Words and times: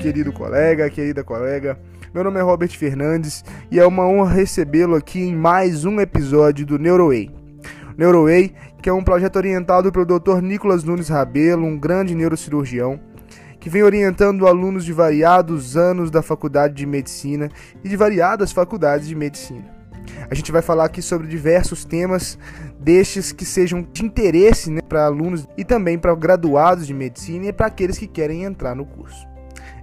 querido 0.00 0.32
colega, 0.32 0.88
querida 0.88 1.22
colega. 1.22 1.78
Meu 2.14 2.24
nome 2.24 2.40
é 2.40 2.42
Robert 2.42 2.70
Fernandes 2.70 3.44
e 3.70 3.78
é 3.78 3.86
uma 3.86 4.08
honra 4.08 4.32
recebê-lo 4.32 4.96
aqui 4.96 5.20
em 5.20 5.36
mais 5.36 5.84
um 5.84 6.00
episódio 6.00 6.64
do 6.64 6.78
NeuroWay. 6.78 7.30
NeuroWay, 7.98 8.54
que 8.82 8.88
é 8.88 8.92
um 8.94 9.04
projeto 9.04 9.36
orientado 9.36 9.92
pelo 9.92 10.06
Dr. 10.06 10.40
Nicolas 10.40 10.84
Nunes 10.84 11.10
Rabelo, 11.10 11.66
um 11.66 11.78
grande 11.78 12.14
neurocirurgião, 12.14 12.98
que 13.60 13.68
vem 13.68 13.82
orientando 13.82 14.48
alunos 14.48 14.86
de 14.86 14.92
variados 14.94 15.76
anos 15.76 16.10
da 16.10 16.22
Faculdade 16.22 16.72
de 16.72 16.86
Medicina 16.86 17.50
e 17.84 17.88
de 17.88 17.94
variadas 17.94 18.52
faculdades 18.52 19.06
de 19.06 19.14
medicina. 19.14 19.80
A 20.30 20.34
gente 20.34 20.50
vai 20.50 20.62
falar 20.62 20.86
aqui 20.86 21.02
sobre 21.02 21.26
diversos 21.26 21.84
temas, 21.84 22.38
destes 22.78 23.32
que 23.32 23.44
sejam 23.44 23.86
de 23.92 24.02
interesse 24.02 24.70
né, 24.70 24.80
para 24.80 25.04
alunos 25.04 25.46
e 25.58 25.64
também 25.64 25.98
para 25.98 26.14
graduados 26.14 26.86
de 26.86 26.94
medicina 26.94 27.46
e 27.46 27.52
para 27.52 27.66
aqueles 27.66 27.98
que 27.98 28.06
querem 28.06 28.44
entrar 28.44 28.74
no 28.74 28.86
curso. 28.86 29.29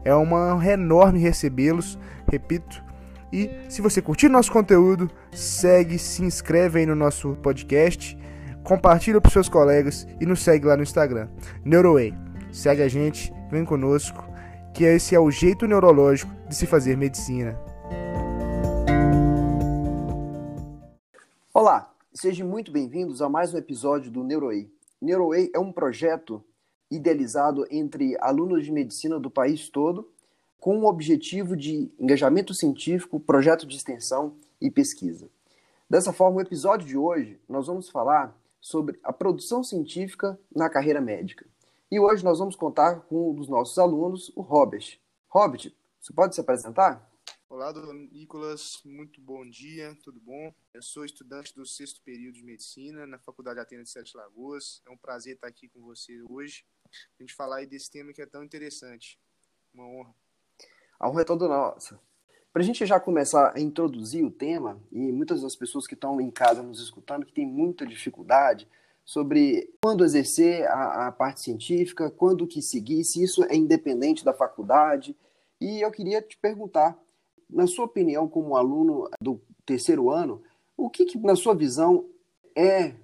É 0.03 0.13
uma 0.13 0.53
honra 0.53 0.73
enorme 0.73 1.19
recebê-los, 1.19 1.97
repito. 2.31 2.83
E 3.31 3.49
se 3.69 3.81
você 3.81 4.01
curtir 4.01 4.29
nosso 4.29 4.51
conteúdo, 4.51 5.09
segue, 5.31 5.99
se 5.99 6.23
inscreve 6.23 6.79
aí 6.79 6.85
no 6.85 6.95
nosso 6.95 7.35
podcast, 7.37 8.17
compartilha 8.63 9.19
para 9.19 9.31
seus 9.31 9.49
colegas 9.49 10.07
e 10.19 10.25
nos 10.25 10.41
segue 10.41 10.65
lá 10.65 10.77
no 10.77 10.83
Instagram, 10.83 11.27
NeuroWay. 11.65 12.13
Segue 12.51 12.81
a 12.81 12.87
gente, 12.87 13.33
vem 13.51 13.65
conosco, 13.65 14.23
que 14.73 14.83
esse 14.83 15.13
é 15.13 15.19
o 15.19 15.29
jeito 15.29 15.67
neurológico 15.67 16.31
de 16.47 16.55
se 16.55 16.65
fazer 16.65 16.95
medicina. 16.95 17.59
Olá, 21.53 21.91
sejam 22.13 22.47
muito 22.47 22.71
bem-vindos 22.71 23.21
a 23.21 23.27
mais 23.27 23.53
um 23.53 23.57
episódio 23.57 24.11
do 24.11 24.23
NeuroWay. 24.23 24.69
NeuroWay 25.01 25.49
é 25.53 25.59
um 25.59 25.71
projeto 25.71 26.43
idealizado 26.89 27.65
entre 27.69 28.17
alunos 28.19 28.65
de 28.65 28.71
medicina 28.71 29.19
do 29.19 29.29
país 29.29 29.69
todo, 29.69 30.11
com 30.59 30.79
o 30.79 30.85
objetivo 30.85 31.55
de 31.55 31.91
engajamento 31.99 32.53
científico, 32.53 33.19
projeto 33.19 33.65
de 33.65 33.75
extensão 33.75 34.35
e 34.59 34.71
pesquisa. 34.71 35.29
Dessa 35.89 36.11
forma, 36.11 36.37
o 36.37 36.41
episódio 36.41 36.87
de 36.87 36.97
hoje 36.97 37.39
nós 37.47 37.67
vamos 37.67 37.89
falar 37.89 38.35
sobre 38.59 38.99
a 39.03 39.13
produção 39.13 39.63
científica 39.63 40.37
na 40.53 40.69
carreira 40.69 40.99
médica. 40.99 41.45
E 41.89 41.99
hoje 41.99 42.23
nós 42.23 42.39
vamos 42.39 42.55
contar 42.55 43.01
com 43.01 43.31
um 43.31 43.33
dos 43.33 43.47
nossos 43.47 43.77
alunos, 43.77 44.31
o 44.35 44.41
Robert. 44.41 44.99
Robert, 45.29 45.71
você 46.01 46.11
pode 46.11 46.35
se 46.35 46.41
apresentar? 46.41 47.09
Olá, 47.49 47.71
doutor 47.71 47.93
Nicolas, 47.93 48.81
muito 48.83 49.21
bom 49.21 49.49
dia, 49.49 49.97
tudo 50.03 50.19
bom? 50.19 50.53
Eu 50.73 50.81
sou 50.81 51.05
estudante 51.05 51.55
do 51.55 51.65
sexto 51.65 52.01
período 52.01 52.35
de 52.35 52.43
medicina 52.43 53.07
na 53.07 53.17
Faculdade 53.17 53.57
Atena 53.57 53.83
de 53.83 53.89
Sete 53.89 54.17
Lagoas. 54.17 54.81
É 54.85 54.89
um 54.89 54.97
prazer 54.97 55.35
estar 55.35 55.47
aqui 55.47 55.69
com 55.69 55.81
você 55.81 56.21
hoje, 56.29 56.65
a 57.19 57.23
gente 57.23 57.33
falar 57.33 57.57
aí 57.57 57.65
desse 57.65 57.89
tema 57.89 58.13
que 58.13 58.21
é 58.21 58.25
tão 58.25 58.43
interessante. 58.43 59.19
Uma 59.73 59.87
honra. 59.87 60.15
A 60.99 61.09
honra 61.09 61.21
é 61.21 61.25
toda 61.25 61.47
nossa. 61.47 61.99
Para 62.51 62.63
a 62.63 62.65
gente 62.65 62.85
já 62.85 62.99
começar 62.99 63.53
a 63.55 63.59
introduzir 63.59 64.25
o 64.25 64.31
tema, 64.31 64.81
e 64.91 65.11
muitas 65.11 65.43
das 65.43 65.55
pessoas 65.55 65.85
que 65.85 65.93
estão 65.93 66.19
em 66.19 66.31
casa 66.31 66.63
nos 66.63 66.81
escutando 66.81 67.25
que 67.25 67.33
têm 67.33 67.45
muita 67.45 67.85
dificuldade 67.85 68.67
sobre 69.05 69.71
quando 69.81 70.03
exercer 70.03 70.67
a, 70.67 71.07
a 71.07 71.11
parte 71.11 71.41
científica, 71.41 72.09
quando 72.09 72.47
que 72.47 72.61
seguir, 72.61 73.03
se 73.03 73.23
isso 73.23 73.43
é 73.43 73.55
independente 73.55 74.25
da 74.25 74.33
faculdade. 74.33 75.15
E 75.61 75.81
eu 75.81 75.91
queria 75.91 76.21
te 76.21 76.37
perguntar, 76.37 76.97
na 77.49 77.67
sua 77.67 77.85
opinião, 77.85 78.27
como 78.27 78.57
aluno 78.57 79.09
do 79.21 79.39
terceiro 79.65 80.09
ano, 80.09 80.41
o 80.75 80.89
que, 80.89 81.05
que 81.05 81.17
na 81.19 81.35
sua 81.35 81.55
visão, 81.55 82.09
é 82.55 82.95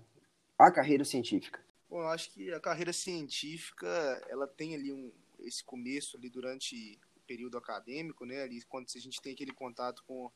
a 0.58 0.72
carreira 0.72 1.06
científica? 1.06 1.60
Bom, 1.94 2.02
eu 2.02 2.08
acho 2.08 2.32
que 2.32 2.52
a 2.52 2.60
carreira 2.60 2.92
científica, 2.92 3.88
ela 4.28 4.48
tem 4.48 4.74
ali 4.74 4.92
um, 4.92 5.12
esse 5.42 5.64
começo 5.64 6.18
ali 6.18 6.28
durante 6.28 7.00
o 7.16 7.20
período 7.28 7.56
acadêmico, 7.56 8.26
né? 8.26 8.42
Ali 8.42 8.64
quando 8.64 8.88
a 8.96 9.00
gente 9.00 9.22
tem 9.22 9.34
aquele 9.34 9.54
contato 9.54 10.04
com 10.08 10.32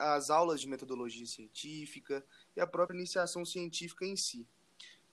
as 0.00 0.30
aulas 0.30 0.62
de 0.62 0.66
metodologia 0.66 1.26
científica 1.26 2.24
e 2.56 2.62
a 2.62 2.66
própria 2.66 2.96
iniciação 2.96 3.44
científica 3.44 4.06
em 4.06 4.16
si 4.16 4.48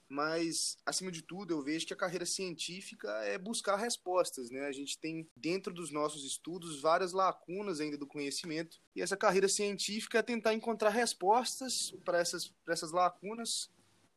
mas 0.07 0.77
acima 0.85 1.09
de 1.09 1.21
tudo 1.21 1.53
eu 1.53 1.63
vejo 1.63 1.87
que 1.87 1.93
a 1.93 1.97
carreira 1.97 2.25
científica 2.25 3.09
é 3.23 3.37
buscar 3.37 3.77
respostas, 3.77 4.49
né? 4.49 4.67
A 4.67 4.71
gente 4.73 4.97
tem 4.97 5.25
dentro 5.37 5.73
dos 5.73 5.89
nossos 5.89 6.25
estudos 6.25 6.81
várias 6.81 7.13
lacunas 7.13 7.79
ainda 7.79 7.97
do 7.97 8.05
conhecimento 8.05 8.81
e 8.93 9.01
essa 9.01 9.15
carreira 9.15 9.47
científica 9.47 10.19
é 10.19 10.21
tentar 10.21 10.53
encontrar 10.53 10.89
respostas 10.89 11.93
para 12.03 12.19
essas, 12.19 12.53
essas 12.67 12.91
lacunas 12.91 13.69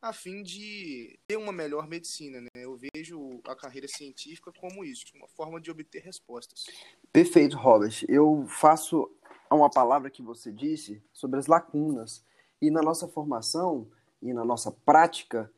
a 0.04 0.12
fim 0.12 0.42
de 0.42 1.18
ter 1.26 1.38
uma 1.38 1.50
melhor 1.50 1.88
medicina, 1.88 2.38
né? 2.38 2.48
Eu 2.54 2.76
vejo 2.76 3.40
a 3.46 3.56
carreira 3.56 3.88
científica 3.88 4.52
como 4.60 4.84
isso, 4.84 5.06
uma 5.14 5.26
forma 5.26 5.58
de 5.58 5.70
obter 5.70 6.02
respostas. 6.02 6.66
Perfeito, 7.10 7.56
Robert. 7.56 8.04
Eu 8.06 8.44
faço 8.46 9.10
uma 9.50 9.70
palavra 9.70 10.10
que 10.10 10.20
você 10.20 10.52
disse 10.52 11.02
sobre 11.10 11.38
as 11.38 11.46
lacunas 11.46 12.22
e 12.60 12.70
na 12.70 12.82
nossa 12.82 13.08
formação 13.08 13.88
e 14.20 14.34
na 14.34 14.44
nossa 14.44 14.70
prática 14.70 15.50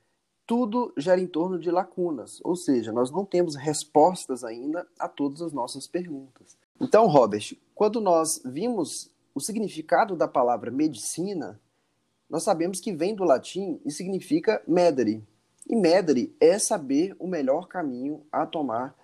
tudo 0.46 0.94
gera 0.96 1.20
em 1.20 1.26
torno 1.26 1.58
de 1.58 1.72
lacunas, 1.72 2.40
ou 2.44 2.54
seja, 2.54 2.92
nós 2.92 3.10
não 3.10 3.24
temos 3.24 3.56
respostas 3.56 4.44
ainda 4.44 4.86
a 4.96 5.08
todas 5.08 5.42
as 5.42 5.52
nossas 5.52 5.88
perguntas. 5.88 6.56
Então, 6.80 7.08
Robert, 7.08 7.56
quando 7.74 8.00
nós 8.00 8.40
vimos 8.44 9.10
o 9.34 9.40
significado 9.40 10.14
da 10.14 10.28
palavra 10.28 10.70
medicina, 10.70 11.60
nós 12.28 12.42
sabemos 12.42 12.80
que 12.80 12.92
vem 12.92 13.14
do 13.14 13.24
latim 13.24 13.80
e 13.84 13.90
significa 13.90 14.62
medere. 14.66 15.22
E 15.68 15.74
medere 15.74 16.34
é 16.40 16.58
saber 16.58 17.14
o 17.18 17.26
melhor 17.26 17.68
caminho 17.68 18.22
a 18.30 18.46
tomar 18.46 18.94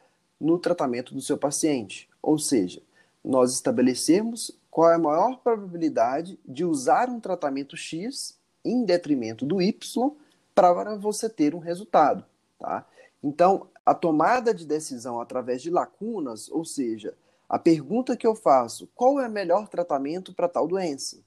no 0.40 0.58
tratamento 0.58 1.14
do 1.14 1.20
seu 1.20 1.38
paciente. 1.38 2.08
Ou 2.20 2.38
seja, 2.38 2.82
nós 3.24 3.52
estabelecemos 3.52 4.56
qual 4.70 4.90
é 4.90 4.94
a 4.94 4.98
maior 4.98 5.38
probabilidade 5.38 6.38
de 6.44 6.64
usar 6.64 7.08
um 7.08 7.20
tratamento 7.20 7.76
X 7.76 8.38
em 8.64 8.84
detrimento 8.84 9.44
do 9.44 9.60
Y 9.60 10.10
para 10.54 10.96
você 10.96 11.28
ter 11.28 11.54
um 11.54 11.58
resultado. 11.58 12.24
Tá? 12.58 12.86
Então, 13.22 13.68
a 13.84 13.94
tomada 13.94 14.54
de 14.54 14.66
decisão 14.66 15.20
através 15.20 15.62
de 15.62 15.70
lacunas, 15.70 16.48
ou 16.48 16.64
seja, 16.64 17.14
a 17.48 17.58
pergunta 17.58 18.16
que 18.16 18.26
eu 18.26 18.34
faço, 18.34 18.88
qual 18.94 19.20
é 19.20 19.28
o 19.28 19.30
melhor 19.30 19.68
tratamento 19.68 20.32
para 20.32 20.48
tal 20.48 20.66
doença? 20.66 21.18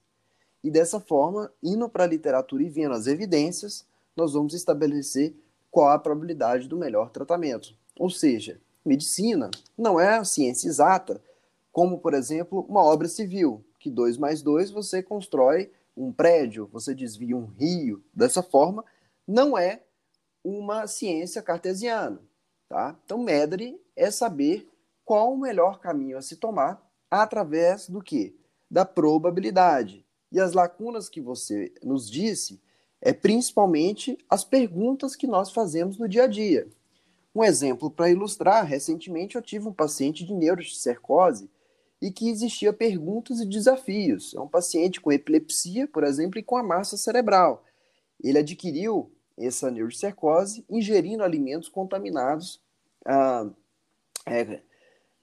E 0.65 0.71
dessa 0.71 0.99
forma, 0.99 1.53
indo 1.61 1.87
para 1.87 2.05
a 2.05 2.07
literatura 2.07 2.63
e 2.63 2.69
vendo 2.69 2.95
as 2.95 3.05
evidências, 3.05 3.85
nós 4.17 4.33
vamos 4.33 4.55
estabelecer 4.55 5.35
qual 5.69 5.89
a 5.89 5.99
probabilidade 5.99 6.67
do 6.67 6.75
melhor 6.75 7.11
tratamento. 7.11 7.77
Ou 7.99 8.09
seja, 8.09 8.59
medicina 8.83 9.51
não 9.77 9.99
é 9.99 10.23
ciência 10.23 10.67
exata, 10.67 11.21
como, 11.71 11.99
por 11.99 12.15
exemplo, 12.15 12.65
uma 12.67 12.83
obra 12.83 13.07
civil, 13.07 13.63
que 13.79 13.91
2 13.91 14.17
mais 14.17 14.41
2 14.41 14.71
você 14.71 15.03
constrói 15.03 15.71
um 15.95 16.11
prédio, 16.11 16.67
você 16.73 16.95
desvia 16.95 17.37
um 17.37 17.45
rio. 17.45 18.03
Dessa 18.11 18.41
forma, 18.41 18.83
não 19.27 19.55
é 19.55 19.83
uma 20.43 20.87
ciência 20.87 21.43
cartesiana. 21.43 22.19
Tá? 22.67 22.97
Então, 23.05 23.19
medre 23.19 23.79
é 23.95 24.09
saber 24.09 24.67
qual 25.03 25.31
o 25.31 25.37
melhor 25.37 25.79
caminho 25.79 26.17
a 26.17 26.23
se 26.23 26.37
tomar 26.37 26.83
através 27.11 27.87
do 27.87 28.01
que? 28.01 28.35
Da 28.67 28.83
probabilidade. 28.83 30.04
E 30.35 30.39
as 30.41 30.51
lacunas 30.51 31.07
que 31.07 31.21
você 31.21 31.71
nos 31.81 32.11
disse 32.11 32.61
é 32.99 33.13
principalmente 33.13 34.17
as 34.29 34.43
perguntas 34.43 35.15
que 35.15 35.25
nós 35.25 35.49
fazemos 35.49 35.97
no 35.97 36.09
dia 36.09 36.25
a 36.25 36.27
dia. 36.27 36.67
Um 37.33 37.41
exemplo 37.41 37.89
para 37.89 38.09
ilustrar, 38.09 38.65
recentemente 38.65 39.37
eu 39.37 39.41
tive 39.41 39.69
um 39.69 39.71
paciente 39.71 40.25
de 40.25 40.33
neurocercose 40.33 41.49
e 42.01 42.11
que 42.11 42.29
existia 42.29 42.73
perguntas 42.73 43.39
e 43.39 43.45
desafios. 43.45 44.33
É 44.35 44.41
um 44.41 44.47
paciente 44.49 44.99
com 44.99 45.09
epilepsia, 45.09 45.87
por 45.87 46.03
exemplo, 46.03 46.37
e 46.37 46.43
com 46.43 46.57
a 46.57 46.63
massa 46.63 46.97
cerebral. 46.97 47.63
Ele 48.21 48.39
adquiriu 48.39 49.09
essa 49.37 49.71
neurocercose 49.71 50.65
ingerindo 50.69 51.23
alimentos 51.23 51.69
contaminados, 51.69 52.61
ah, 53.05 53.49
é, 54.25 54.61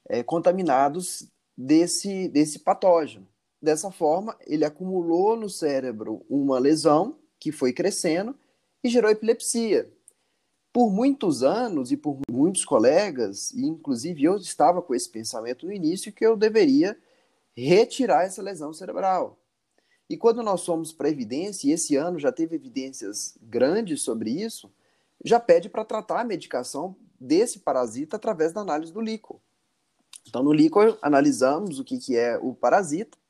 é, 0.08 0.22
contaminados 0.22 1.28
desse, 1.54 2.28
desse 2.28 2.60
patógeno. 2.60 3.30
Dessa 3.62 3.92
forma, 3.92 4.36
ele 4.44 4.64
acumulou 4.64 5.36
no 5.36 5.48
cérebro 5.48 6.26
uma 6.28 6.58
lesão 6.58 7.16
que 7.38 7.52
foi 7.52 7.72
crescendo 7.72 8.34
e 8.82 8.88
gerou 8.88 9.08
epilepsia. 9.08 9.88
Por 10.72 10.90
muitos 10.90 11.44
anos 11.44 11.92
e 11.92 11.96
por 11.96 12.18
muitos 12.28 12.64
colegas, 12.64 13.52
e 13.52 13.64
inclusive 13.64 14.24
eu 14.24 14.36
estava 14.36 14.82
com 14.82 14.92
esse 14.92 15.08
pensamento 15.08 15.64
no 15.64 15.72
início, 15.72 16.12
que 16.12 16.26
eu 16.26 16.36
deveria 16.36 16.98
retirar 17.56 18.24
essa 18.24 18.42
lesão 18.42 18.72
cerebral. 18.72 19.38
E 20.10 20.16
quando 20.16 20.42
nós 20.42 20.62
somos 20.62 20.92
para 20.92 21.08
evidência, 21.08 21.68
e 21.68 21.72
esse 21.72 21.94
ano 21.94 22.18
já 22.18 22.32
teve 22.32 22.56
evidências 22.56 23.38
grandes 23.40 24.02
sobre 24.02 24.30
isso, 24.30 24.72
já 25.24 25.38
pede 25.38 25.68
para 25.68 25.84
tratar 25.84 26.20
a 26.20 26.24
medicação 26.24 26.96
desse 27.20 27.60
parasita 27.60 28.16
através 28.16 28.52
da 28.52 28.62
análise 28.62 28.92
do 28.92 29.00
líquor. 29.00 29.38
Então, 30.26 30.42
no 30.42 30.52
líquor, 30.52 30.98
analisamos 31.00 31.78
o 31.78 31.84
que, 31.84 31.98
que 31.98 32.16
é 32.16 32.36
o 32.38 32.54
parasita 32.54 33.21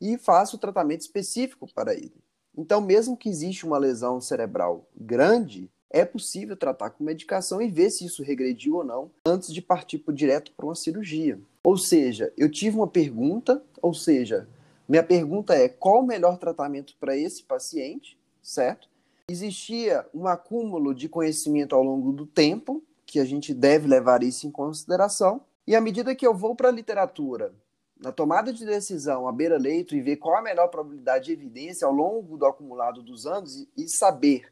e 0.00 0.16
faço 0.16 0.56
o 0.56 0.58
tratamento 0.58 1.00
específico 1.00 1.68
para 1.72 1.94
ele. 1.94 2.14
Então, 2.56 2.80
mesmo 2.80 3.16
que 3.16 3.28
exista 3.28 3.66
uma 3.66 3.78
lesão 3.78 4.20
cerebral 4.20 4.88
grande, 4.96 5.70
é 5.90 6.04
possível 6.04 6.56
tratar 6.56 6.90
com 6.90 7.02
medicação 7.02 7.60
e 7.60 7.68
ver 7.68 7.90
se 7.90 8.04
isso 8.04 8.22
regrediu 8.22 8.76
ou 8.76 8.84
não 8.84 9.10
antes 9.26 9.52
de 9.52 9.60
partir 9.60 10.02
direto 10.12 10.52
para 10.52 10.66
uma 10.66 10.74
cirurgia. 10.74 11.40
Ou 11.64 11.76
seja, 11.76 12.32
eu 12.36 12.50
tive 12.50 12.76
uma 12.76 12.86
pergunta, 12.86 13.62
ou 13.82 13.92
seja, 13.92 14.48
minha 14.88 15.02
pergunta 15.02 15.54
é 15.54 15.68
qual 15.68 16.00
o 16.00 16.06
melhor 16.06 16.38
tratamento 16.38 16.96
para 16.98 17.16
esse 17.16 17.42
paciente, 17.42 18.18
certo? 18.42 18.88
Existia 19.28 20.06
um 20.14 20.26
acúmulo 20.26 20.94
de 20.94 21.08
conhecimento 21.08 21.74
ao 21.74 21.82
longo 21.82 22.12
do 22.12 22.26
tempo, 22.26 22.82
que 23.06 23.20
a 23.20 23.24
gente 23.24 23.52
deve 23.52 23.88
levar 23.88 24.22
isso 24.22 24.46
em 24.46 24.50
consideração, 24.50 25.40
e 25.66 25.76
à 25.76 25.80
medida 25.80 26.14
que 26.14 26.26
eu 26.26 26.34
vou 26.34 26.54
para 26.54 26.68
a 26.68 26.72
literatura, 26.72 27.52
na 28.02 28.10
tomada 28.10 28.52
de 28.52 28.64
decisão 28.64 29.28
à 29.28 29.32
beira-leito 29.32 29.94
e 29.94 30.00
ver 30.00 30.16
qual 30.16 30.36
a 30.36 30.42
melhor 30.42 30.68
probabilidade 30.68 31.26
de 31.26 31.32
evidência 31.32 31.86
ao 31.86 31.92
longo 31.92 32.36
do 32.36 32.46
acumulado 32.46 33.02
dos 33.02 33.26
anos 33.26 33.56
e, 33.56 33.68
e 33.76 33.88
saber 33.88 34.50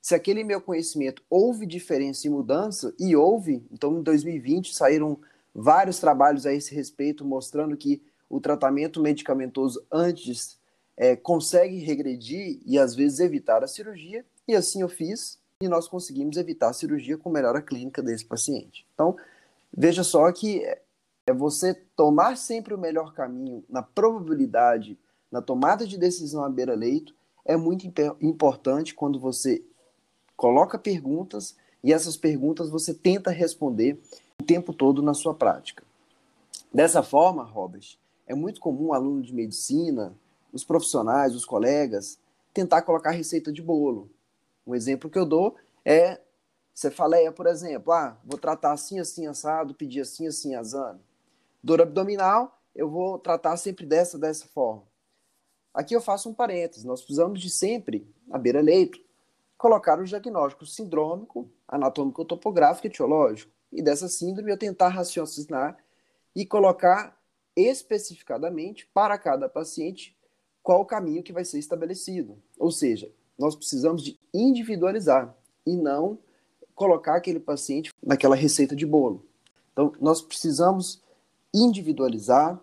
se 0.00 0.14
aquele 0.14 0.44
meu 0.44 0.60
conhecimento 0.60 1.22
houve 1.28 1.66
diferença 1.66 2.26
e 2.26 2.30
mudança, 2.30 2.94
e 2.98 3.14
houve, 3.14 3.62
então 3.70 3.98
em 3.98 4.02
2020 4.02 4.74
saíram 4.74 5.18
vários 5.54 5.98
trabalhos 5.98 6.46
a 6.46 6.52
esse 6.52 6.74
respeito 6.74 7.24
mostrando 7.24 7.76
que 7.76 8.02
o 8.28 8.40
tratamento 8.40 9.02
medicamentoso 9.02 9.84
antes 9.92 10.58
é, 10.96 11.16
consegue 11.16 11.78
regredir 11.78 12.60
e 12.64 12.78
às 12.78 12.94
vezes 12.94 13.20
evitar 13.20 13.62
a 13.62 13.68
cirurgia, 13.68 14.24
e 14.46 14.54
assim 14.54 14.82
eu 14.82 14.88
fiz, 14.88 15.38
e 15.62 15.68
nós 15.68 15.86
conseguimos 15.86 16.36
evitar 16.36 16.70
a 16.70 16.74
cirurgia 16.74 17.18
com 17.18 17.28
melhora 17.28 17.60
clínica 17.60 18.02
desse 18.02 18.24
paciente. 18.24 18.86
Então, 18.94 19.16
veja 19.76 20.02
só 20.02 20.30
que 20.32 20.64
é 21.30 21.32
você 21.32 21.74
tomar 21.96 22.36
sempre 22.36 22.74
o 22.74 22.78
melhor 22.78 23.14
caminho 23.14 23.64
na 23.68 23.82
probabilidade, 23.82 24.98
na 25.30 25.40
tomada 25.40 25.86
de 25.86 25.96
decisão 25.96 26.44
à 26.44 26.48
beira-leito, 26.48 27.14
é 27.44 27.56
muito 27.56 27.90
importante 28.20 28.94
quando 28.94 29.18
você 29.18 29.64
coloca 30.36 30.78
perguntas 30.78 31.56
e 31.82 31.92
essas 31.92 32.16
perguntas 32.16 32.68
você 32.68 32.92
tenta 32.92 33.30
responder 33.30 34.00
o 34.40 34.44
tempo 34.44 34.72
todo 34.72 35.02
na 35.02 35.14
sua 35.14 35.32
prática. 35.32 35.84
Dessa 36.74 37.02
forma, 37.02 37.44
Robert, 37.44 37.96
é 38.26 38.34
muito 38.34 38.60
comum 38.60 38.88
o 38.88 38.92
aluno 38.92 39.22
de 39.22 39.32
medicina, 39.32 40.12
os 40.52 40.64
profissionais, 40.64 41.34
os 41.34 41.44
colegas, 41.44 42.18
tentar 42.52 42.82
colocar 42.82 43.10
receita 43.10 43.52
de 43.52 43.62
bolo. 43.62 44.10
Um 44.66 44.74
exemplo 44.74 45.08
que 45.08 45.18
eu 45.18 45.24
dou 45.24 45.54
é 45.84 46.20
cefaleia, 46.74 47.30
por 47.30 47.46
exemplo. 47.46 47.92
Ah, 47.92 48.16
vou 48.24 48.38
tratar 48.38 48.72
assim, 48.72 48.98
assim, 48.98 49.26
assado, 49.26 49.74
pedir 49.74 50.00
assim, 50.00 50.26
assim, 50.26 50.54
azano. 50.54 51.00
Dor 51.62 51.82
abdominal, 51.82 52.60
eu 52.74 52.88
vou 52.88 53.18
tratar 53.18 53.56
sempre 53.56 53.84
dessa, 53.86 54.18
dessa 54.18 54.46
forma. 54.46 54.84
Aqui 55.74 55.94
eu 55.94 56.00
faço 56.00 56.28
um 56.28 56.34
parênteses. 56.34 56.84
Nós 56.84 57.00
precisamos 57.00 57.40
de 57.40 57.50
sempre, 57.50 58.08
à 58.30 58.38
beira-leito, 58.38 58.98
colocar 59.56 60.00
o 60.00 60.04
diagnóstico 60.04 60.66
sindrômico, 60.66 61.50
anatômico, 61.68 62.24
topográfico 62.24 62.86
e 62.86 62.90
etiológico. 62.90 63.52
E 63.72 63.82
dessa 63.82 64.08
síndrome 64.08 64.50
eu 64.50 64.58
tentar 64.58 64.88
raciocinar 64.88 65.76
e 66.34 66.46
colocar 66.46 67.16
especificadamente 67.54 68.88
para 68.92 69.18
cada 69.18 69.48
paciente 69.48 70.16
qual 70.62 70.80
o 70.80 70.86
caminho 70.86 71.22
que 71.22 71.32
vai 71.32 71.44
ser 71.44 71.58
estabelecido. 71.58 72.42
Ou 72.58 72.70
seja, 72.70 73.12
nós 73.38 73.54
precisamos 73.54 74.02
de 74.02 74.18
individualizar 74.32 75.34
e 75.66 75.76
não 75.76 76.18
colocar 76.74 77.16
aquele 77.16 77.40
paciente 77.40 77.92
naquela 78.02 78.34
receita 78.34 78.74
de 78.74 78.86
bolo. 78.86 79.26
Então, 79.72 79.92
nós 80.00 80.20
precisamos 80.22 81.02
individualizar 81.52 82.60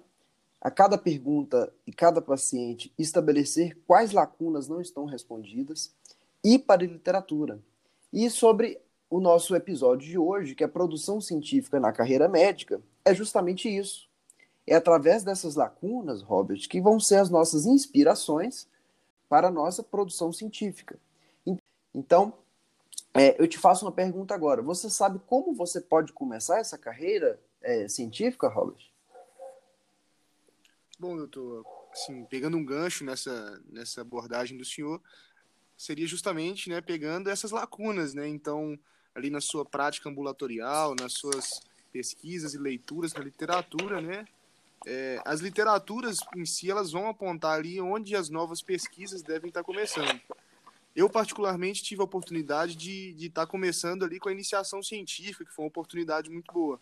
a 0.61 0.71
cada 0.71 0.97
pergunta 0.97 1.71
e 1.85 1.91
cada 1.91 2.21
paciente 2.21 2.91
estabelecer 2.97 3.77
quais 3.85 4.11
lacunas 4.11 4.67
não 4.67 4.81
estão 4.81 5.05
respondidas 5.05 5.93
e 6.43 6.57
para 6.57 6.83
a 6.83 6.87
literatura. 6.87 7.59
E 8.11 8.29
sobre 8.29 8.79
o 9.09 9.19
nosso 9.19 9.55
episódio 9.55 10.07
de 10.07 10.17
hoje, 10.17 10.55
que 10.55 10.63
é 10.63 10.65
a 10.65 10.69
produção 10.69 11.21
científica 11.21 11.79
na 11.79 11.91
carreira 11.91 12.27
médica, 12.27 12.81
é 13.05 13.13
justamente 13.13 13.69
isso. 13.69 14.07
É 14.65 14.75
através 14.75 15.23
dessas 15.23 15.55
lacunas, 15.55 16.21
Robert, 16.21 16.67
que 16.67 16.81
vão 16.81 16.99
ser 16.99 17.15
as 17.15 17.29
nossas 17.29 17.65
inspirações 17.65 18.67
para 19.29 19.47
a 19.47 19.51
nossa 19.51 19.81
produção 19.83 20.33
científica. 20.33 20.99
Então, 21.93 22.33
é, 23.13 23.41
eu 23.41 23.47
te 23.47 23.57
faço 23.57 23.85
uma 23.85 23.91
pergunta 23.91 24.35
agora. 24.35 24.61
Você 24.61 24.89
sabe 24.89 25.19
como 25.25 25.53
você 25.53 25.81
pode 25.81 26.13
começar 26.13 26.59
essa 26.59 26.77
carreira 26.77 27.39
é, 27.67 27.87
científica, 27.89 28.47
Robert? 28.47 28.81
Bom, 30.97 31.17
doutor, 31.17 31.65
assim, 31.91 32.23
pegando 32.25 32.55
um 32.55 32.63
gancho 32.63 33.03
nessa, 33.03 33.61
nessa 33.69 34.01
abordagem 34.01 34.57
do 34.57 34.63
senhor, 34.63 35.01
seria 35.75 36.07
justamente 36.07 36.69
né, 36.69 36.79
pegando 36.79 37.29
essas 37.29 37.51
lacunas, 37.51 38.13
né? 38.13 38.25
Então, 38.25 38.79
ali 39.13 39.29
na 39.29 39.41
sua 39.41 39.65
prática 39.65 40.09
ambulatorial, 40.09 40.95
nas 40.95 41.13
suas 41.13 41.59
pesquisas 41.91 42.53
e 42.53 42.57
leituras 42.57 43.13
na 43.13 43.19
literatura, 43.19 43.99
né? 44.01 44.25
É, 44.85 45.21
as 45.25 45.41
literaturas 45.41 46.19
em 46.35 46.45
si 46.45 46.71
elas 46.71 46.91
vão 46.91 47.09
apontar 47.09 47.57
ali 47.57 47.81
onde 47.81 48.15
as 48.15 48.29
novas 48.29 48.61
pesquisas 48.61 49.21
devem 49.21 49.49
estar 49.49 49.63
começando. 49.63 50.21
Eu, 50.95 51.09
particularmente, 51.09 51.83
tive 51.83 52.01
a 52.01 52.05
oportunidade 52.05 52.75
de 52.75 53.13
estar 53.19 53.45
tá 53.45 53.51
começando 53.51 54.05
ali 54.05 54.19
com 54.19 54.29
a 54.29 54.31
iniciação 54.31 54.81
científica, 54.81 55.43
que 55.43 55.53
foi 55.53 55.65
uma 55.65 55.69
oportunidade 55.69 56.29
muito 56.29 56.51
boa. 56.53 56.79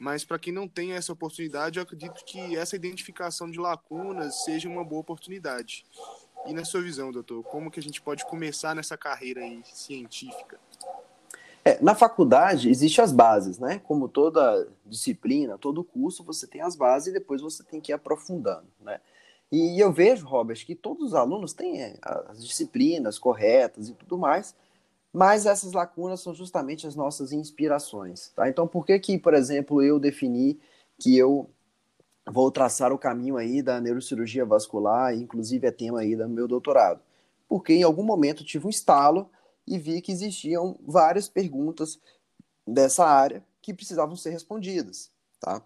Mas 0.00 0.24
para 0.24 0.38
quem 0.38 0.50
não 0.50 0.66
tem 0.66 0.92
essa 0.92 1.12
oportunidade, 1.12 1.78
eu 1.78 1.82
acredito 1.82 2.24
que 2.24 2.56
essa 2.56 2.74
identificação 2.74 3.50
de 3.50 3.60
lacunas 3.60 4.44
seja 4.44 4.66
uma 4.66 4.82
boa 4.82 5.02
oportunidade. 5.02 5.84
E 6.46 6.54
na 6.54 6.64
sua 6.64 6.80
visão, 6.80 7.12
doutor, 7.12 7.42
como 7.44 7.70
que 7.70 7.78
a 7.78 7.82
gente 7.82 8.00
pode 8.00 8.24
começar 8.24 8.74
nessa 8.74 8.96
carreira 8.96 9.42
aí 9.42 9.62
científica? 9.74 10.58
É, 11.62 11.78
na 11.82 11.94
faculdade 11.94 12.70
existem 12.70 13.04
as 13.04 13.12
bases, 13.12 13.58
né? 13.58 13.78
Como 13.84 14.08
toda 14.08 14.66
disciplina, 14.86 15.58
todo 15.58 15.84
curso, 15.84 16.24
você 16.24 16.46
tem 16.46 16.62
as 16.62 16.74
bases 16.74 17.08
e 17.08 17.12
depois 17.12 17.42
você 17.42 17.62
tem 17.62 17.78
que 17.78 17.92
ir 17.92 17.94
aprofundando, 17.94 18.68
né? 18.80 19.02
E 19.52 19.78
eu 19.78 19.92
vejo, 19.92 20.26
Robert, 20.26 20.64
que 20.64 20.74
todos 20.74 21.08
os 21.08 21.14
alunos 21.14 21.52
têm 21.52 21.82
é, 21.82 21.98
as 22.28 22.42
disciplinas 22.42 23.18
corretas 23.18 23.90
e 23.90 23.92
tudo 23.92 24.16
mais, 24.16 24.56
mas 25.12 25.46
essas 25.46 25.72
lacunas 25.72 26.20
são 26.20 26.34
justamente 26.34 26.86
as 26.86 26.94
nossas 26.94 27.32
inspirações, 27.32 28.28
tá? 28.34 28.48
Então, 28.48 28.66
por 28.66 28.86
que 28.86 28.98
que, 28.98 29.18
por 29.18 29.34
exemplo, 29.34 29.82
eu 29.82 29.98
defini 29.98 30.58
que 30.98 31.16
eu 31.16 31.50
vou 32.30 32.50
traçar 32.50 32.92
o 32.92 32.98
caminho 32.98 33.36
aí 33.36 33.62
da 33.62 33.80
neurocirurgia 33.80 34.44
vascular, 34.44 35.14
inclusive 35.14 35.66
é 35.66 35.70
tema 35.70 36.00
aí 36.00 36.14
do 36.14 36.28
meu 36.28 36.46
doutorado. 36.46 37.00
Porque 37.48 37.72
em 37.72 37.82
algum 37.82 38.04
momento 38.04 38.44
tive 38.44 38.66
um 38.66 38.70
estalo 38.70 39.28
e 39.66 39.78
vi 39.78 40.00
que 40.00 40.12
existiam 40.12 40.78
várias 40.86 41.28
perguntas 41.28 41.98
dessa 42.66 43.04
área 43.04 43.44
que 43.60 43.74
precisavam 43.74 44.14
ser 44.16 44.30
respondidas, 44.30 45.10
tá? 45.40 45.62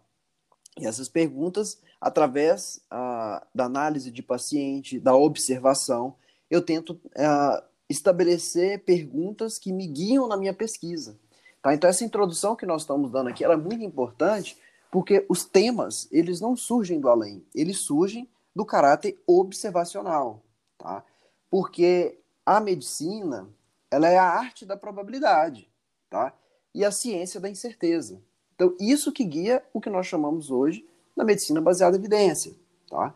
E 0.79 0.87
essas 0.87 1.09
perguntas, 1.09 1.81
através 2.01 2.81
uh, 2.93 3.45
da 3.55 3.65
análise 3.65 4.11
de 4.11 4.23
paciente, 4.23 4.99
da 4.99 5.15
observação, 5.15 6.17
eu 6.51 6.61
tento 6.61 7.01
uh, 7.17 7.63
estabelecer 7.95 8.85
perguntas 8.85 9.59
que 9.59 9.73
me 9.73 9.87
guiam 9.87 10.29
na 10.29 10.37
minha 10.37 10.53
pesquisa. 10.53 11.19
Tá? 11.63 11.75
Então, 11.75 11.89
essa 11.89 12.05
introdução 12.05 12.55
que 12.55 12.67
nós 12.67 12.83
estamos 12.83 13.11
dando 13.11 13.31
aqui 13.31 13.45
é 13.45 13.57
muito 13.57 13.83
importante 13.83 14.59
porque 14.91 15.27
os 15.29 15.45
temas, 15.45 16.07
eles 16.13 16.41
não 16.41 16.55
surgem 16.55 17.01
do 17.01 17.09
além, 17.09 17.45
eles 17.53 17.79
surgem 17.79 18.29
do 18.55 18.65
caráter 18.65 19.21
observacional, 19.27 20.41
tá? 20.79 21.05
Porque 21.51 22.21
a 22.47 22.61
medicina, 22.61 23.49
ela 23.91 24.09
é 24.09 24.17
a 24.17 24.25
arte 24.25 24.65
da 24.65 24.77
probabilidade, 24.77 25.69
tá? 26.09 26.33
E 26.73 26.85
a 26.85 26.93
ciência 26.93 27.41
da 27.41 27.51
incerteza. 27.51 28.23
Então, 28.55 28.77
isso 28.79 29.11
que 29.11 29.25
guia 29.25 29.65
o 29.73 29.81
que 29.81 29.91
nós 29.91 30.07
chamamos 30.07 30.49
hoje 30.49 30.87
da 31.17 31.25
medicina 31.25 31.61
baseada 31.61 31.97
em 31.97 31.99
evidência, 31.99 32.55
tá? 32.89 33.13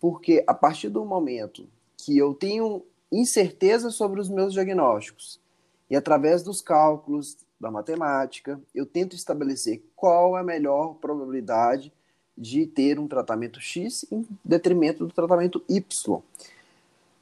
Porque 0.00 0.42
a 0.48 0.54
partir 0.54 0.88
do 0.88 1.04
momento 1.04 1.68
que 1.96 2.18
eu 2.18 2.34
tenho 2.34 2.84
incerteza 3.10 3.90
sobre 3.90 4.20
os 4.20 4.28
meus 4.28 4.52
diagnósticos 4.52 5.40
e 5.88 5.96
através 5.96 6.42
dos 6.42 6.60
cálculos, 6.60 7.36
da 7.60 7.70
matemática, 7.70 8.58
eu 8.74 8.86
tento 8.86 9.14
estabelecer 9.14 9.82
qual 9.94 10.36
é 10.36 10.40
a 10.40 10.44
melhor 10.44 10.94
probabilidade 10.94 11.92
de 12.36 12.66
ter 12.66 12.98
um 12.98 13.06
tratamento 13.06 13.60
X 13.60 14.06
em 14.10 14.26
detrimento 14.42 15.06
do 15.06 15.12
tratamento 15.12 15.62
Y. 15.68 16.22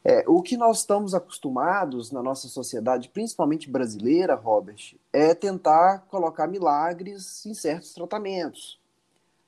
É, 0.05 0.25
o 0.29 0.41
que 0.41 0.57
nós 0.57 0.79
estamos 0.79 1.13
acostumados 1.13 2.13
na 2.13 2.23
nossa 2.23 2.47
sociedade, 2.47 3.09
principalmente 3.09 3.69
brasileira, 3.69 4.37
Robert, 4.37 4.95
é 5.13 5.35
tentar 5.35 6.07
colocar 6.09 6.47
milagres 6.47 7.45
em 7.45 7.53
certos 7.53 7.93
tratamentos. 7.93 8.79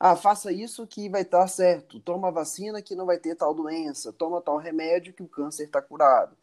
Ah, 0.02 0.16
faça 0.16 0.50
isso 0.50 0.86
que 0.86 1.10
vai 1.10 1.20
estar 1.20 1.46
certo. 1.46 2.00
Toma 2.00 2.32
vacina 2.32 2.80
que 2.80 2.94
não 2.94 3.04
vai 3.04 3.18
ter 3.18 3.34
tal 3.34 3.52
doença. 3.52 4.10
Toma 4.10 4.40
tal 4.40 4.56
remédio 4.56 5.12
que 5.12 5.22
o 5.22 5.28
câncer 5.28 5.64
está 5.64 5.82
curado. 5.82 6.34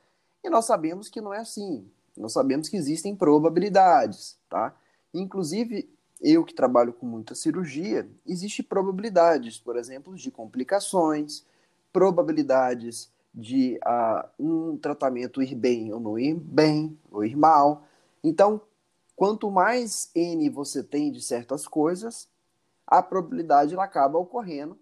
E 0.43 0.49
nós 0.49 0.65
sabemos 0.65 1.09
que 1.09 1.19
não 1.19 1.33
é 1.33 1.39
assim. 1.39 1.89
Nós 2.15 2.33
sabemos 2.33 2.69
que 2.69 2.77
existem 2.77 3.15
probabilidades, 3.15 4.37
tá? 4.47 4.75
Inclusive, 5.11 5.89
eu 6.21 6.45
que 6.45 6.53
trabalho 6.53 6.93
com 6.93 7.07
muita 7.07 7.33
cirurgia, 7.33 8.07
existe 8.27 8.61
probabilidades, 8.61 9.57
por 9.57 9.75
exemplo, 9.75 10.15
de 10.15 10.29
complicações, 10.29 11.43
probabilidades 11.91 13.11
de 13.33 13.79
uh, 13.85 14.27
um 14.39 14.77
tratamento 14.77 15.41
ir 15.41 15.55
bem 15.55 15.91
ou 15.91 15.99
não 15.99 16.19
ir 16.19 16.35
bem, 16.35 16.95
ou 17.11 17.25
ir 17.25 17.35
mal. 17.35 17.87
Então, 18.23 18.61
quanto 19.15 19.49
mais 19.49 20.11
N 20.13 20.47
você 20.49 20.83
tem 20.83 21.11
de 21.11 21.21
certas 21.21 21.67
coisas, 21.67 22.27
a 22.87 23.03
probabilidade 23.03 23.73
ela 23.73 23.83
acaba 23.83 24.17
ocorrendo. 24.17 24.79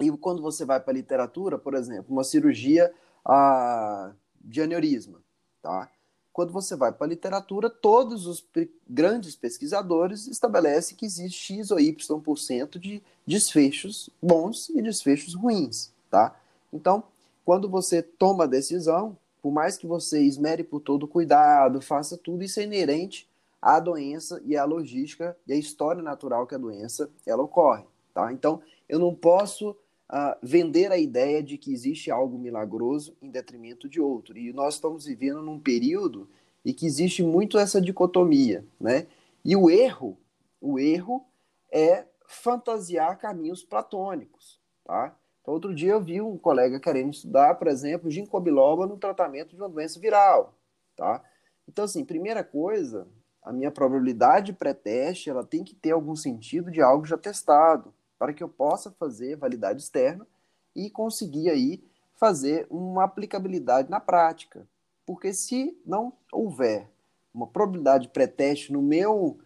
E 0.00 0.10
quando 0.12 0.40
você 0.40 0.64
vai 0.64 0.80
para 0.80 0.92
a 0.92 0.94
literatura, 0.94 1.58
por 1.58 1.74
exemplo, 1.74 2.06
uma 2.08 2.24
cirurgia 2.24 2.92
ah, 3.24 4.12
de 4.40 4.62
aneurisma, 4.62 5.20
tá? 5.60 5.90
Quando 6.32 6.52
você 6.52 6.76
vai 6.76 6.92
para 6.92 7.04
a 7.04 7.08
literatura, 7.08 7.68
todos 7.68 8.26
os 8.26 8.46
grandes 8.88 9.34
pesquisadores 9.34 10.28
estabelecem 10.28 10.96
que 10.96 11.04
existe 11.04 11.54
X 11.54 11.72
ou 11.72 11.80
Y% 11.80 12.22
por 12.22 12.38
cento 12.38 12.78
de 12.78 13.02
desfechos 13.26 14.08
bons 14.22 14.68
e 14.68 14.80
desfechos 14.80 15.34
ruins, 15.34 15.92
tá? 16.08 16.40
Então, 16.72 17.02
quando 17.44 17.68
você 17.68 18.00
toma 18.00 18.44
a 18.44 18.46
decisão, 18.46 19.18
por 19.42 19.50
mais 19.50 19.76
que 19.76 19.86
você 19.86 20.22
esmere 20.22 20.62
por 20.62 20.80
todo 20.80 21.08
cuidado, 21.08 21.80
faça 21.80 22.16
tudo, 22.16 22.44
isso 22.44 22.60
é 22.60 22.62
inerente 22.62 23.28
à 23.68 23.78
doença 23.80 24.40
e 24.46 24.56
à 24.56 24.64
logística 24.64 25.36
e 25.46 25.52
à 25.52 25.56
história 25.56 26.02
natural 26.02 26.46
que 26.46 26.54
a 26.54 26.58
doença 26.58 27.10
ela 27.26 27.42
ocorre, 27.42 27.84
tá? 28.14 28.32
Então, 28.32 28.62
eu 28.88 28.98
não 28.98 29.14
posso 29.14 29.72
uh, 29.72 30.34
vender 30.42 30.90
a 30.90 30.96
ideia 30.96 31.42
de 31.42 31.58
que 31.58 31.70
existe 31.70 32.10
algo 32.10 32.38
milagroso 32.38 33.14
em 33.20 33.28
detrimento 33.30 33.86
de 33.86 34.00
outro. 34.00 34.38
E 34.38 34.54
nós 34.54 34.76
estamos 34.76 35.04
vivendo 35.04 35.42
num 35.42 35.60
período 35.60 36.30
em 36.64 36.72
que 36.72 36.86
existe 36.86 37.22
muito 37.22 37.58
essa 37.58 37.78
dicotomia, 37.78 38.64
né? 38.80 39.06
E 39.44 39.54
o 39.54 39.68
erro, 39.68 40.18
o 40.62 40.78
erro 40.78 41.26
é 41.70 42.06
fantasiar 42.26 43.18
caminhos 43.18 43.62
platônicos, 43.62 44.58
tá? 44.82 45.14
Então, 45.42 45.52
outro 45.52 45.74
dia 45.74 45.92
eu 45.92 46.00
vi 46.00 46.22
um 46.22 46.38
colega 46.38 46.80
querendo 46.80 47.12
estudar, 47.12 47.56
por 47.56 47.68
exemplo, 47.68 48.10
ginkgo 48.10 48.40
biloba 48.40 48.86
no 48.86 48.96
tratamento 48.96 49.54
de 49.54 49.60
uma 49.60 49.68
doença 49.68 50.00
viral, 50.00 50.54
tá? 50.96 51.22
Então, 51.68 51.84
assim, 51.84 52.02
primeira 52.02 52.42
coisa, 52.42 53.06
a 53.42 53.52
minha 53.52 53.70
probabilidade 53.70 54.52
pré-teste, 54.52 55.30
ela 55.30 55.44
tem 55.44 55.64
que 55.64 55.74
ter 55.74 55.92
algum 55.92 56.14
sentido 56.14 56.70
de 56.70 56.80
algo 56.80 57.04
já 57.04 57.16
testado 57.16 57.92
para 58.18 58.32
que 58.32 58.42
eu 58.42 58.48
possa 58.48 58.90
fazer 58.90 59.36
validade 59.36 59.82
externa 59.82 60.26
e 60.74 60.90
conseguir 60.90 61.48
aí 61.50 61.82
fazer 62.16 62.66
uma 62.68 63.04
aplicabilidade 63.04 63.90
na 63.90 64.00
prática. 64.00 64.66
Porque 65.06 65.32
se 65.32 65.76
não 65.86 66.12
houver 66.32 66.90
uma 67.32 67.46
probabilidade 67.46 68.08
pré-teste 68.08 68.72
no 68.72 68.82
meu 68.82 69.38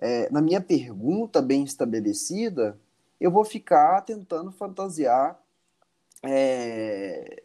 é, 0.00 0.30
na 0.30 0.40
minha 0.40 0.60
pergunta 0.60 1.42
bem 1.42 1.62
estabelecida, 1.62 2.78
eu 3.20 3.30
vou 3.30 3.44
ficar 3.44 4.00
tentando 4.00 4.50
fantasiar 4.50 5.38
é, 6.22 7.42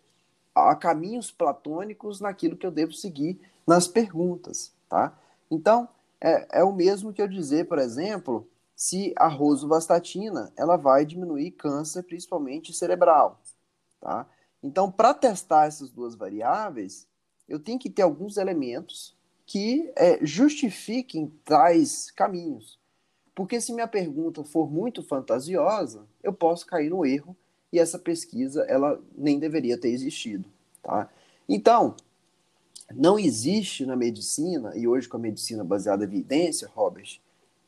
a 0.54 0.74
caminhos 0.76 1.32
platônicos 1.32 2.22
naquilo 2.22 2.56
que 2.56 2.66
eu 2.66 2.72
devo 2.72 2.94
seguir 2.94 3.40
nas 3.68 3.88
perguntas, 3.88 4.74
tá? 4.88 5.18
Então, 5.52 5.90
é, 6.26 6.60
é 6.60 6.64
o 6.64 6.74
mesmo 6.74 7.14
que 7.14 7.22
eu 7.22 7.28
dizer, 7.28 7.68
por 7.68 7.78
exemplo, 7.78 8.50
se 8.76 9.14
a 9.16 9.28
rosuvastatina 9.28 10.52
ela 10.58 10.76
vai 10.76 11.06
diminuir 11.06 11.52
câncer, 11.52 12.02
principalmente 12.02 12.74
cerebral. 12.74 13.40
Tá? 14.02 14.28
Então, 14.64 14.92
para 14.92 15.14
testar 15.14 15.68
essas 15.68 15.92
duas 15.92 16.16
variáveis, 16.16 17.08
eu 17.48 17.60
tenho 17.60 17.78
que 17.78 17.92
ter 17.92 18.02
alguns 18.02 18.38
elementos 18.38 19.16
que 19.46 19.94
é, 19.96 20.18
justifiquem 20.26 21.28
tais 21.46 22.10
caminhos. 22.10 22.80
Porque 23.36 23.62
se 23.62 23.72
minha 23.72 23.88
pergunta 23.88 24.44
for 24.44 24.72
muito 24.72 25.04
fantasiosa, 25.04 26.08
eu 26.24 26.34
posso 26.34 26.66
cair 26.66 26.90
no 26.90 27.06
erro 27.06 27.38
e 27.72 27.78
essa 27.78 28.00
pesquisa 28.00 28.64
ela 28.64 29.00
nem 29.16 29.38
deveria 29.38 29.80
ter 29.80 29.90
existido. 29.90 30.50
Tá? 30.82 31.08
Então, 31.48 31.96
não 32.94 33.18
existe 33.18 33.86
na 33.86 33.96
medicina, 33.96 34.76
e 34.76 34.88
hoje 34.88 35.08
com 35.08 35.18
a 35.18 35.20
medicina 35.20 35.64
baseada 35.64 36.04
em 36.04 36.08
evidência, 36.08 36.70
Robert, 36.74 37.20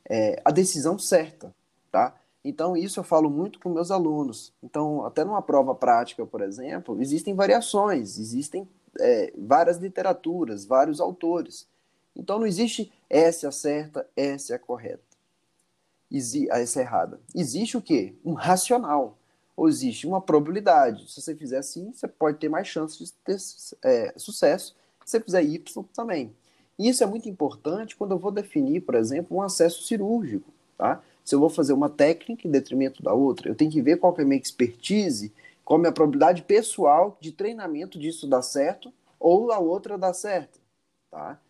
é, 0.08 0.40
a 0.44 0.50
decisão 0.50 0.98
certa, 0.98 1.54
tá? 1.90 2.14
Então, 2.44 2.76
isso 2.76 3.00
eu 3.00 3.04
falo 3.04 3.28
muito 3.28 3.58
com 3.58 3.68
meus 3.68 3.90
alunos. 3.90 4.52
Então, 4.62 5.04
até 5.04 5.24
numa 5.24 5.42
prova 5.42 5.74
prática, 5.74 6.24
por 6.24 6.40
exemplo, 6.40 7.00
existem 7.00 7.34
variações, 7.34 8.18
existem 8.18 8.66
é, 8.98 9.32
várias 9.36 9.76
literaturas, 9.76 10.64
vários 10.64 11.00
autores. 11.00 11.66
Então, 12.16 12.38
não 12.38 12.46
existe 12.46 12.92
essa 13.10 13.46
é 13.46 13.48
a 13.48 13.52
certa, 13.52 14.08
essa 14.16 14.52
é 14.52 14.56
a 14.56 14.58
correta, 14.58 15.02
essa 16.50 16.80
é 16.80 16.82
errada. 16.82 17.20
Existe 17.34 17.76
o 17.76 17.82
quê? 17.82 18.14
Um 18.24 18.32
racional, 18.32 19.18
ou 19.56 19.68
existe 19.68 20.06
uma 20.06 20.20
probabilidade. 20.20 21.10
Se 21.10 21.20
você 21.20 21.34
fizer 21.34 21.58
assim, 21.58 21.92
você 21.92 22.06
pode 22.06 22.38
ter 22.38 22.48
mais 22.48 22.68
chance 22.68 22.96
de 22.96 23.12
ter 23.12 23.36
é, 23.82 24.14
sucesso. 24.16 24.74
Se 25.08 25.18
fizer 25.20 25.42
Y, 25.42 25.84
também. 25.94 26.36
E 26.78 26.86
isso 26.86 27.02
é 27.02 27.06
muito 27.06 27.30
importante 27.30 27.96
quando 27.96 28.10
eu 28.10 28.18
vou 28.18 28.30
definir, 28.30 28.82
por 28.82 28.94
exemplo, 28.94 29.38
um 29.38 29.40
acesso 29.40 29.82
cirúrgico. 29.82 30.52
Tá? 30.76 31.02
Se 31.24 31.34
eu 31.34 31.40
vou 31.40 31.48
fazer 31.48 31.72
uma 31.72 31.88
técnica 31.88 32.46
em 32.46 32.50
detrimento 32.50 33.02
da 33.02 33.14
outra, 33.14 33.48
eu 33.48 33.54
tenho 33.54 33.70
que 33.70 33.80
ver 33.80 33.96
qual 33.96 34.14
é 34.18 34.20
a 34.20 34.24
minha 34.26 34.38
expertise, 34.38 35.32
qual 35.64 35.78
é 35.78 35.80
a 35.80 35.80
minha 35.80 35.92
probabilidade 35.92 36.42
pessoal 36.42 37.16
de 37.22 37.32
treinamento 37.32 37.98
disso 37.98 38.28
dar 38.28 38.42
certo 38.42 38.92
ou 39.18 39.50
a 39.50 39.58
outra 39.58 39.96
dar 39.96 40.12
certo. 40.12 40.60
Tá? 41.10 41.40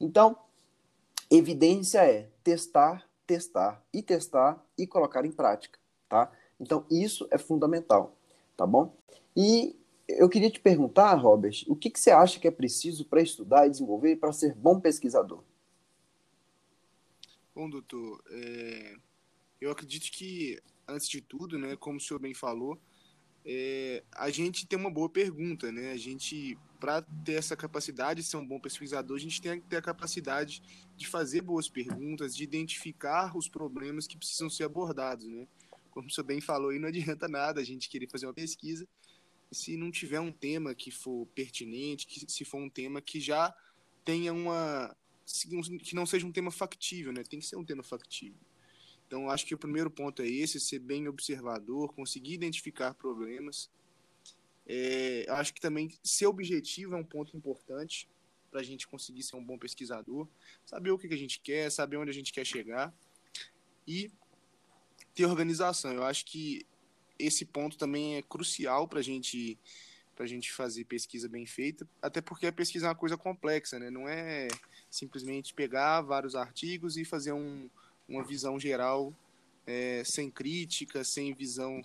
Então, 0.00 0.36
evidência 1.28 1.98
é 2.08 2.28
testar, 2.44 3.04
testar 3.26 3.82
e 3.92 4.00
testar 4.00 4.64
e 4.78 4.86
colocar 4.86 5.24
em 5.24 5.32
prática. 5.32 5.76
Tá? 6.08 6.30
Então, 6.60 6.84
isso 6.88 7.26
é 7.32 7.36
fundamental. 7.36 8.14
Tá 8.56 8.64
bom? 8.64 8.92
E 9.36 9.76
eu 10.08 10.28
queria 10.28 10.50
te 10.50 10.58
perguntar, 10.58 11.14
Robert, 11.14 11.64
o 11.66 11.76
que, 11.76 11.90
que 11.90 12.00
você 12.00 12.10
acha 12.10 12.40
que 12.40 12.48
é 12.48 12.50
preciso 12.50 13.04
para 13.04 13.20
estudar 13.20 13.66
e 13.66 13.70
desenvolver 13.70 14.16
para 14.16 14.32
ser 14.32 14.54
bom 14.54 14.80
pesquisador? 14.80 15.44
Bom, 17.54 17.68
doutor, 17.68 18.22
é... 18.30 18.96
eu 19.60 19.70
acredito 19.70 20.10
que, 20.10 20.58
antes 20.88 21.08
de 21.08 21.20
tudo, 21.20 21.58
né, 21.58 21.76
como 21.76 21.98
o 21.98 22.00
senhor 22.00 22.18
bem 22.18 22.32
falou, 22.32 22.80
é... 23.44 24.02
a 24.12 24.30
gente 24.30 24.66
tem 24.66 24.78
uma 24.78 24.90
boa 24.90 25.10
pergunta, 25.10 25.70
né? 25.70 25.92
A 25.92 25.96
gente, 25.98 26.56
para 26.80 27.02
ter 27.02 27.34
essa 27.34 27.54
capacidade 27.54 28.22
de 28.22 28.28
ser 28.28 28.38
um 28.38 28.46
bom 28.46 28.58
pesquisador, 28.58 29.14
a 29.14 29.20
gente 29.20 29.42
tem 29.42 29.60
que 29.60 29.66
ter 29.66 29.76
a 29.76 29.82
capacidade 29.82 30.62
de 30.96 31.06
fazer 31.06 31.42
boas 31.42 31.68
perguntas, 31.68 32.34
de 32.34 32.44
identificar 32.44 33.36
os 33.36 33.46
problemas 33.46 34.06
que 34.06 34.16
precisam 34.16 34.48
ser 34.48 34.64
abordados, 34.64 35.26
né? 35.26 35.46
Como 35.90 36.06
o 36.06 36.10
senhor 36.10 36.24
bem 36.24 36.40
falou, 36.40 36.70
aí 36.70 36.78
não 36.78 36.88
adianta 36.88 37.28
nada 37.28 37.60
a 37.60 37.64
gente 37.64 37.90
querer 37.90 38.08
fazer 38.08 38.24
uma 38.24 38.32
pesquisa 38.32 38.88
se 39.50 39.76
não 39.76 39.90
tiver 39.90 40.20
um 40.20 40.32
tema 40.32 40.74
que 40.74 40.90
for 40.90 41.26
pertinente, 41.34 42.06
que 42.06 42.30
se 42.30 42.44
for 42.44 42.58
um 42.58 42.68
tema 42.68 43.00
que 43.00 43.20
já 43.20 43.54
tenha 44.04 44.32
uma 44.32 44.96
que 45.82 45.94
não 45.94 46.06
seja 46.06 46.26
um 46.26 46.32
tema 46.32 46.50
factível, 46.50 47.12
né? 47.12 47.22
Tem 47.22 47.38
que 47.38 47.46
ser 47.46 47.56
um 47.56 47.64
tema 47.64 47.82
factível. 47.82 48.40
Então, 49.06 49.30
acho 49.30 49.46
que 49.46 49.54
o 49.54 49.58
primeiro 49.58 49.90
ponto 49.90 50.22
é 50.22 50.26
esse: 50.28 50.60
ser 50.60 50.78
bem 50.78 51.08
observador, 51.08 51.92
conseguir 51.94 52.34
identificar 52.34 52.94
problemas. 52.94 53.70
É, 54.66 55.24
acho 55.30 55.54
que 55.54 55.60
também 55.60 55.90
ser 56.02 56.26
objetivo 56.26 56.94
é 56.94 56.98
um 56.98 57.04
ponto 57.04 57.34
importante 57.34 58.08
para 58.50 58.60
a 58.60 58.62
gente 58.62 58.86
conseguir 58.86 59.22
ser 59.22 59.36
um 59.36 59.44
bom 59.44 59.58
pesquisador, 59.58 60.28
saber 60.64 60.90
o 60.90 60.98
que, 60.98 61.08
que 61.08 61.14
a 61.14 61.18
gente 61.18 61.40
quer, 61.40 61.70
saber 61.70 61.96
onde 61.96 62.10
a 62.10 62.14
gente 62.14 62.32
quer 62.32 62.44
chegar 62.44 62.94
e 63.86 64.10
ter 65.14 65.24
organização. 65.24 65.92
Eu 65.92 66.04
acho 66.04 66.26
que 66.26 66.66
esse 67.18 67.44
ponto 67.44 67.76
também 67.76 68.16
é 68.16 68.22
crucial 68.22 68.86
para 68.86 69.02
gente, 69.02 69.58
a 70.18 70.26
gente 70.26 70.52
fazer 70.52 70.84
pesquisa 70.84 71.28
bem 71.28 71.46
feita, 71.46 71.88
até 72.02 72.20
porque 72.20 72.46
a 72.46 72.52
pesquisa 72.52 72.86
é 72.86 72.88
uma 72.88 72.94
coisa 72.94 73.16
complexa, 73.16 73.78
né? 73.78 73.90
não 73.90 74.08
é 74.08 74.48
simplesmente 74.90 75.54
pegar 75.54 76.00
vários 76.00 76.34
artigos 76.34 76.96
e 76.96 77.04
fazer 77.04 77.32
um, 77.32 77.68
uma 78.08 78.24
visão 78.24 78.58
geral 78.58 79.12
é, 79.66 80.02
sem 80.04 80.30
crítica, 80.30 81.04
sem 81.04 81.34
visão 81.34 81.82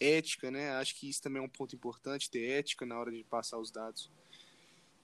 ética, 0.00 0.50
né? 0.50 0.70
Acho 0.72 0.94
que 0.94 1.08
isso 1.08 1.22
também 1.22 1.42
é 1.42 1.44
um 1.44 1.48
ponto 1.48 1.74
importante, 1.74 2.30
ter 2.30 2.48
ética 2.50 2.86
na 2.86 2.98
hora 2.98 3.10
de 3.10 3.22
passar 3.24 3.58
os 3.58 3.70
dados. 3.70 4.10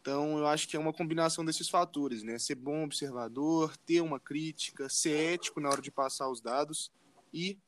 Então, 0.00 0.38
eu 0.38 0.47
acho 0.47 0.69
que 0.69 0.76
é 0.76 0.81
uma 0.81 0.93
combinação 0.93 1.45
desses 1.45 1.69
fatores, 1.69 2.23
né? 2.23 2.38
Ser 2.38 2.54
bom 2.54 2.85
observador, 2.85 3.76
ter 3.78 4.00
uma 4.00 4.21
crítica, 4.21 4.88
ser 4.88 5.35
ético 5.35 5.61
na 5.61 5.69
hora 5.69 5.83
de 5.83 5.90
passar 5.90 6.28
os 6.31 6.40
dados 6.40 6.90
e 7.33 7.59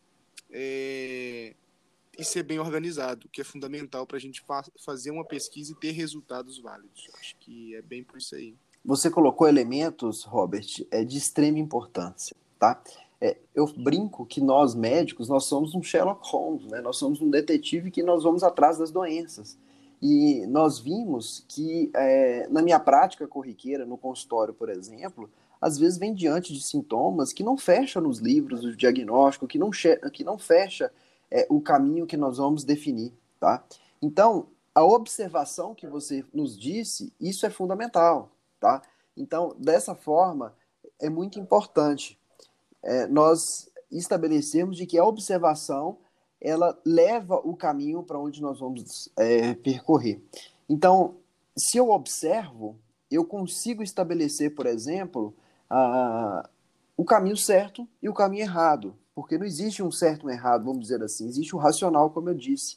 é, 0.50 1.54
e 2.18 2.24
ser 2.24 2.42
bem 2.42 2.58
organizado, 2.58 3.28
que 3.30 3.40
é 3.40 3.44
fundamental 3.44 4.06
para 4.06 4.16
a 4.16 4.20
gente 4.20 4.40
fa 4.40 4.64
fazer 4.84 5.10
uma 5.10 5.24
pesquisa 5.24 5.72
e 5.72 5.74
ter 5.74 5.92
resultados 5.92 6.58
válidos. 6.58 7.08
Acho 7.20 7.36
que 7.38 7.74
é 7.74 7.82
bem 7.82 8.02
por 8.02 8.18
isso 8.18 8.34
aí. 8.34 8.54
Você 8.84 9.10
colocou 9.10 9.48
elementos, 9.48 10.22
Robert, 10.24 10.66
é 10.90 11.04
de 11.04 11.18
extrema 11.18 11.58
importância, 11.58 12.36
tá? 12.58 12.80
É, 13.20 13.36
eu 13.54 13.66
brinco 13.66 14.24
que 14.24 14.40
nós 14.40 14.74
médicos 14.74 15.28
nós 15.28 15.44
somos 15.44 15.74
um 15.74 15.82
Sherlock 15.82 16.28
Holmes, 16.30 16.66
né? 16.66 16.80
Nós 16.80 16.96
somos 16.96 17.20
um 17.20 17.28
detetive 17.28 17.90
que 17.90 18.02
nós 18.02 18.22
vamos 18.22 18.42
atrás 18.42 18.78
das 18.78 18.90
doenças. 18.90 19.58
E 20.00 20.46
nós 20.46 20.78
vimos 20.78 21.44
que 21.48 21.90
é, 21.94 22.46
na 22.48 22.62
minha 22.62 22.78
prática 22.78 23.26
corriqueira, 23.26 23.86
no 23.86 23.96
consultório, 23.96 24.52
por 24.52 24.68
exemplo, 24.68 25.30
às 25.60 25.78
vezes 25.78 25.98
vem 25.98 26.14
diante 26.14 26.52
de 26.52 26.62
sintomas 26.62 27.32
que 27.32 27.42
não 27.42 27.56
fecha 27.56 28.00
nos 28.00 28.18
livros 28.18 28.60
do 28.60 28.76
diagnóstico, 28.76 29.48
que 29.48 29.58
não, 29.58 29.70
que 30.12 30.22
não 30.22 30.38
fecha 30.38 30.92
é, 31.30 31.46
o 31.50 31.60
caminho 31.60 32.06
que 32.06 32.16
nós 32.16 32.38
vamos 32.38 32.64
definir, 32.64 33.12
tá? 33.38 33.64
Então, 34.00 34.48
a 34.74 34.84
observação 34.84 35.74
que 35.74 35.86
você 35.86 36.24
nos 36.32 36.58
disse, 36.58 37.12
isso 37.20 37.46
é 37.46 37.50
fundamental, 37.50 38.30
tá? 38.60 38.82
Então, 39.16 39.54
dessa 39.58 39.94
forma, 39.94 40.54
é 41.00 41.08
muito 41.08 41.38
importante 41.38 42.18
é, 42.82 43.06
nós 43.06 43.68
estabelecermos 43.90 44.76
de 44.76 44.86
que 44.86 44.98
a 44.98 45.04
observação 45.04 45.98
ela 46.40 46.78
leva 46.84 47.36
o 47.36 47.56
caminho 47.56 48.02
para 48.02 48.18
onde 48.18 48.42
nós 48.42 48.60
vamos 48.60 49.08
é, 49.16 49.54
percorrer. 49.54 50.22
Então, 50.68 51.16
se 51.56 51.78
eu 51.78 51.90
observo, 51.90 52.76
eu 53.10 53.24
consigo 53.24 53.82
estabelecer, 53.82 54.54
por 54.54 54.66
exemplo, 54.66 55.34
a, 55.70 56.48
o 56.96 57.04
caminho 57.04 57.36
certo 57.36 57.88
e 58.02 58.08
o 58.08 58.14
caminho 58.14 58.42
errado, 58.42 58.94
porque 59.16 59.38
não 59.38 59.46
existe 59.46 59.82
um 59.82 59.90
certo 59.90 60.24
e 60.24 60.26
um 60.26 60.30
errado, 60.30 60.66
vamos 60.66 60.82
dizer 60.82 61.02
assim, 61.02 61.26
existe 61.26 61.56
o 61.56 61.58
um 61.58 61.62
racional, 61.62 62.10
como 62.10 62.28
eu 62.28 62.34
disse. 62.34 62.76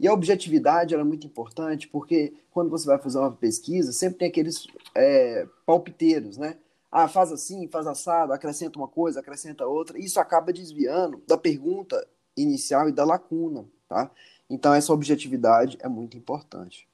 E 0.00 0.08
a 0.08 0.12
objetividade 0.12 0.92
é 0.92 1.04
muito 1.04 1.24
importante, 1.24 1.86
porque 1.86 2.34
quando 2.50 2.68
você 2.68 2.84
vai 2.84 2.98
fazer 2.98 3.18
uma 3.20 3.30
pesquisa, 3.30 3.92
sempre 3.92 4.18
tem 4.18 4.28
aqueles 4.28 4.66
é, 4.92 5.46
palpiteiros, 5.64 6.36
né? 6.36 6.58
Ah, 6.90 7.06
faz 7.06 7.30
assim, 7.30 7.68
faz 7.68 7.86
assado, 7.86 8.32
acrescenta 8.32 8.76
uma 8.76 8.88
coisa, 8.88 9.20
acrescenta 9.20 9.66
outra. 9.66 9.96
Isso 9.98 10.18
acaba 10.18 10.52
desviando 10.52 11.22
da 11.28 11.38
pergunta 11.38 12.04
inicial 12.36 12.88
e 12.88 12.92
da 12.92 13.04
lacuna, 13.04 13.64
tá? 13.88 14.10
Então, 14.50 14.74
essa 14.74 14.92
objetividade 14.92 15.78
é 15.80 15.88
muito 15.88 16.16
importante. 16.16 16.88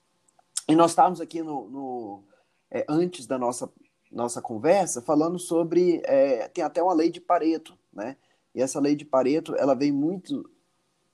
E 0.68 0.74
nós 0.74 0.90
estávamos 0.90 1.22
aqui 1.22 1.42
no, 1.42 1.70
no 1.70 2.22
é, 2.70 2.84
antes 2.86 3.26
da 3.26 3.38
nossa, 3.38 3.70
nossa 4.12 4.42
conversa 4.42 5.00
falando 5.00 5.38
sobre. 5.38 6.02
É, 6.04 6.48
tem 6.48 6.62
até 6.62 6.82
uma 6.82 6.92
lei 6.92 7.10
de 7.10 7.20
Pareto, 7.20 7.78
né? 7.90 8.16
E 8.54 8.62
essa 8.62 8.80
lei 8.80 8.94
de 8.94 9.04
Pareto 9.04 9.54
ela 9.56 9.74
vem 9.74 9.90
muito 9.92 10.48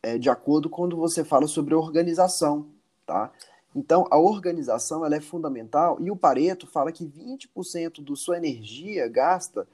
é, 0.02 0.18
de 0.18 0.28
acordo 0.28 0.68
quando 0.68 0.96
você 0.96 1.24
fala 1.24 1.46
sobre 1.46 1.74
organização, 1.74 2.66
tá? 3.06 3.32
Então, 3.74 4.06
a 4.10 4.18
organização 4.18 5.04
ela 5.04 5.14
é 5.14 5.20
fundamental 5.20 5.96
e 6.00 6.10
o 6.10 6.16
Pareto 6.16 6.66
fala 6.66 6.90
que 6.90 7.06
20% 7.06 8.04
da 8.04 8.16
sua 8.16 8.36
energia 8.36 9.06
gasta 9.08 9.66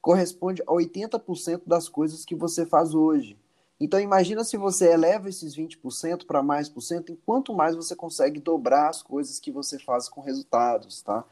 corresponde 0.00 0.62
a 0.62 0.72
80% 0.72 1.62
das 1.66 1.88
coisas 1.88 2.24
que 2.24 2.34
você 2.34 2.64
faz 2.64 2.94
hoje. 2.94 3.38
Então, 3.78 4.00
imagina 4.00 4.44
se 4.44 4.56
você 4.56 4.92
eleva 4.92 5.28
esses 5.28 5.56
20% 5.56 6.24
para 6.24 6.42
mais 6.42 6.68
por 6.68 6.80
cento, 6.80 7.18
quanto 7.26 7.52
mais 7.52 7.74
você 7.76 7.94
consegue 7.94 8.40
dobrar 8.40 8.88
as 8.88 9.02
coisas 9.02 9.38
que 9.38 9.50
você 9.50 9.78
faz 9.78 10.08
com 10.08 10.20
resultados, 10.20 11.02
tá? 11.02 11.24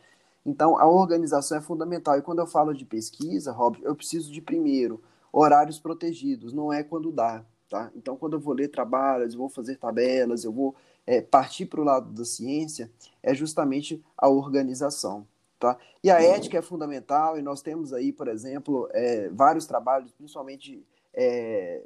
Então, 0.45 0.79
a 0.79 0.89
organização 0.89 1.59
é 1.59 1.61
fundamental. 1.61 2.19
E 2.19 2.23
quando 2.23 2.41
eu 2.41 2.47
falo 2.47 2.75
de 2.75 2.85
pesquisa, 2.85 3.53
Rob, 3.53 3.79
eu 3.83 3.95
preciso 3.95 4.33
de, 4.33 4.41
primeiro, 4.41 5.01
horários 5.33 5.79
protegidos, 5.79 6.53
não 6.53 6.73
é 6.73 6.83
quando 6.83 7.13
dá, 7.13 7.45
tá? 7.69 7.91
Então, 7.95 8.17
quando 8.17 8.35
eu 8.35 8.41
vou 8.41 8.55
ler 8.55 8.69
trabalhos, 8.69 9.35
eu 9.35 9.39
vou 9.39 9.49
fazer 9.49 9.77
tabelas, 9.77 10.45
eu 10.45 10.53
vou 10.53 10.75
é, 11.07 11.21
partir 11.21 11.67
para 11.67 11.81
o 11.81 11.85
lado 11.85 12.11
da 12.13 12.25
ciência, 12.25 12.91
é 13.23 13.35
justamente 13.35 14.03
a 14.17 14.29
organização. 14.29 15.27
Tá? 15.59 15.77
E 16.03 16.11
a 16.11 16.23
ética 16.23 16.57
é 16.57 16.63
fundamental, 16.63 17.39
e 17.39 17.43
nós 17.43 17.61
temos 17.61 17.93
aí, 17.93 18.13
por 18.13 18.29
exemplo, 18.29 18.89
é, 18.93 19.29
vários 19.29 19.67
trabalhos, 19.67 20.11
principalmente 20.11 20.83
é, 21.13 21.83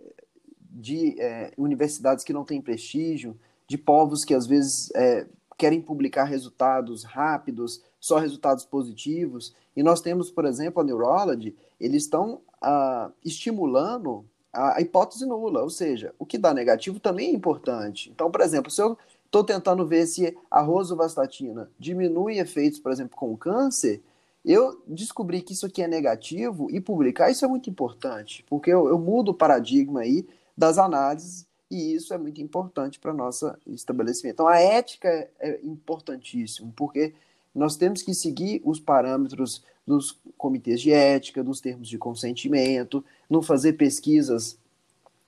de 0.61 1.21
é, 1.21 1.53
universidades 1.59 2.25
que 2.25 2.33
não 2.33 2.45
têm 2.45 2.63
prestígio, 2.63 3.37
de 3.67 3.77
povos 3.77 4.25
que 4.25 4.33
às 4.33 4.47
vezes 4.47 4.93
é, 4.95 5.27
querem 5.59 5.81
publicar 5.81 6.25
resultados 6.25 7.03
rápidos, 7.03 7.83
só 7.99 8.19
resultados 8.19 8.65
positivos. 8.65 9.55
E 9.75 9.83
nós 9.83 10.01
temos, 10.01 10.31
por 10.31 10.45
exemplo, 10.45 10.81
a 10.81 10.85
Neurology, 10.85 11.57
eles 11.81 12.05
estão 12.05 12.43
ah, 12.65 13.11
estimulando 13.25 14.25
a, 14.53 14.81
hipótese 14.81 15.27
nula, 15.27 15.63
ou 15.63 15.71
seja, 15.71 16.15
o 16.19 16.25
que 16.25 16.39
dá 16.39 16.55
negativo 16.55 16.99
também 16.99 17.29
é 17.29 17.33
importante. 17.33 18.11
Então, 18.11 18.31
por 18.31 18.41
exemplo, 18.41 18.71
se 18.71 18.81
eu 18.81 18.97
estou 19.27 19.45
tentando 19.45 19.87
ver 19.87 20.07
se 20.07 20.37
a 20.51 20.61
rosuvastatina 20.63 21.71
diminui 21.79 22.39
efeitos, 22.39 22.79
por 22.79 22.93
exemplo, 22.93 23.17
com 23.17 23.37
câncer, 23.37 24.01
eu 24.45 24.83
descobri 24.87 25.43
que 25.43 25.53
isso 25.53 25.67
aqui 25.67 25.83
é 25.83 25.89
negativo 25.89 26.71
e 26.71 26.81
publicar 26.81 27.31
isso 27.31 27.45
é 27.45 27.49
muito 27.49 27.69
importante, 27.69 28.45
porque 28.49 28.71
eu, 28.71 28.89
eu 28.89 28.99
mudo 28.99 29.31
o 29.33 29.35
paradigma 29.35 30.01
aí 30.01 30.27
das 30.57 30.79
análises, 30.79 31.47
e 31.71 31.95
isso 31.95 32.15
é 32.15 32.19
muito 32.19 32.41
importante 32.41 33.01
para 33.01 33.13
nosso 33.13 33.53
estabelecimento. 33.67 34.35
Então, 34.35 34.47
a 34.47 34.61
ética 34.61 35.09
é, 35.09 35.31
é 35.41 35.61
importantíssimo, 35.65 36.73
porque 36.77 37.15
nós 37.55 37.77
temos 37.77 38.03
que 38.03 38.15
seguir 38.15 38.61
os 38.65 38.79
parâmetros 38.79 39.65
dos 39.87 40.19
comitês 40.37 40.81
de 40.81 40.93
ética, 40.93 41.45
dos 41.45 41.61
termos 41.61 41.89
de 41.89 41.99
consentimento, 41.99 43.05
não 43.29 43.43
fazer 43.43 43.75
pesquisas 43.75 44.59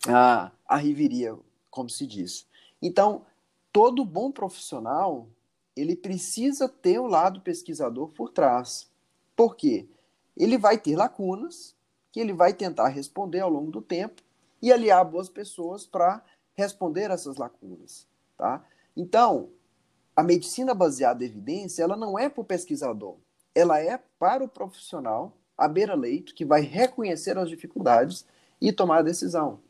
à, 0.08 0.50
à 0.66 0.76
riveria, 0.76 1.36
como 1.70 1.90
se 1.90 2.06
diz. 2.06 2.46
Então, 2.80 3.22
todo 3.72 4.04
bom 4.04 4.30
profissional, 4.30 5.26
ele 5.76 5.94
precisa 5.94 6.68
ter 6.68 6.98
o 6.98 7.06
lado 7.06 7.40
pesquisador 7.40 8.08
por 8.08 8.30
trás. 8.30 8.88
Por 9.34 9.56
quê? 9.56 9.86
Ele 10.36 10.56
vai 10.56 10.78
ter 10.78 10.96
lacunas 10.96 11.74
que 12.10 12.20
ele 12.20 12.32
vai 12.32 12.54
tentar 12.54 12.88
responder 12.88 13.40
ao 13.40 13.50
longo 13.50 13.70
do 13.70 13.82
tempo 13.82 14.22
e 14.62 14.72
aliar 14.72 15.04
boas 15.04 15.28
pessoas 15.28 15.86
para 15.86 16.24
responder 16.54 17.10
essas 17.10 17.36
lacunas, 17.36 18.08
tá? 18.38 18.64
Então, 18.96 19.50
a 20.14 20.22
medicina 20.22 20.72
baseada 20.72 21.22
em 21.22 21.26
evidência, 21.26 21.82
ela 21.82 21.94
não 21.94 22.18
é 22.18 22.30
para 22.30 22.40
o 22.40 22.44
pesquisador, 22.44 23.16
ela 23.56 23.80
é 23.80 23.98
para 24.18 24.44
o 24.44 24.48
profissional 24.48 25.32
à 25.56 25.66
beira-leito 25.66 26.34
que 26.34 26.44
vai 26.44 26.60
reconhecer 26.60 27.38
as 27.38 27.48
dificuldades 27.48 28.26
e 28.60 28.70
tomar 28.70 28.98
a 28.98 29.02
decisão. 29.02 29.60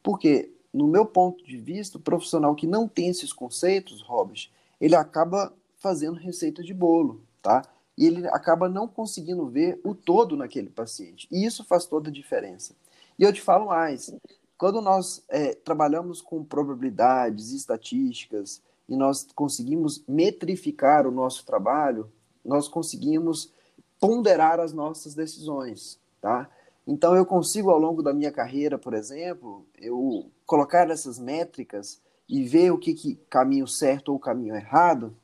Porque, 0.00 0.54
no 0.72 0.86
meu 0.86 1.04
ponto 1.04 1.44
de 1.44 1.56
vista, 1.56 1.98
o 1.98 2.00
profissional 2.00 2.54
que 2.54 2.68
não 2.68 2.86
tem 2.86 3.08
esses 3.08 3.32
conceitos, 3.32 4.00
Robert, 4.02 4.48
ele 4.80 4.94
acaba 4.94 5.52
fazendo 5.76 6.16
receita 6.16 6.62
de 6.62 6.72
bolo, 6.72 7.20
tá? 7.42 7.62
E 7.98 8.06
ele 8.06 8.28
acaba 8.28 8.68
não 8.68 8.86
conseguindo 8.86 9.44
ver 9.48 9.80
o 9.82 9.92
todo 9.92 10.36
naquele 10.36 10.70
paciente. 10.70 11.26
E 11.30 11.44
isso 11.44 11.64
faz 11.64 11.84
toda 11.84 12.10
a 12.10 12.12
diferença. 12.12 12.76
E 13.18 13.24
eu 13.24 13.32
te 13.32 13.42
falo 13.42 13.66
mais: 13.66 14.14
quando 14.56 14.80
nós 14.80 15.24
é, 15.28 15.52
trabalhamos 15.52 16.22
com 16.22 16.44
probabilidades, 16.44 17.50
estatísticas, 17.50 18.62
e 18.88 18.96
nós 18.96 19.26
conseguimos 19.34 20.04
metrificar 20.06 21.06
o 21.06 21.10
nosso 21.10 21.44
trabalho, 21.44 22.10
nós 22.44 22.68
conseguimos 22.68 23.52
ponderar 24.00 24.60
as 24.60 24.72
nossas 24.72 25.14
decisões, 25.14 25.98
tá? 26.20 26.48
Então 26.86 27.14
eu 27.14 27.24
consigo 27.24 27.70
ao 27.70 27.78
longo 27.78 28.02
da 28.02 28.12
minha 28.12 28.32
carreira, 28.32 28.76
por 28.76 28.94
exemplo, 28.94 29.64
eu 29.78 30.30
colocar 30.44 30.90
essas 30.90 31.18
métricas 31.18 32.00
e 32.28 32.42
ver 32.44 32.72
o 32.72 32.78
que, 32.78 32.94
que 32.94 33.14
caminho 33.30 33.66
certo 33.66 34.12
ou 34.12 34.18
caminho 34.18 34.56
errado, 34.56 35.14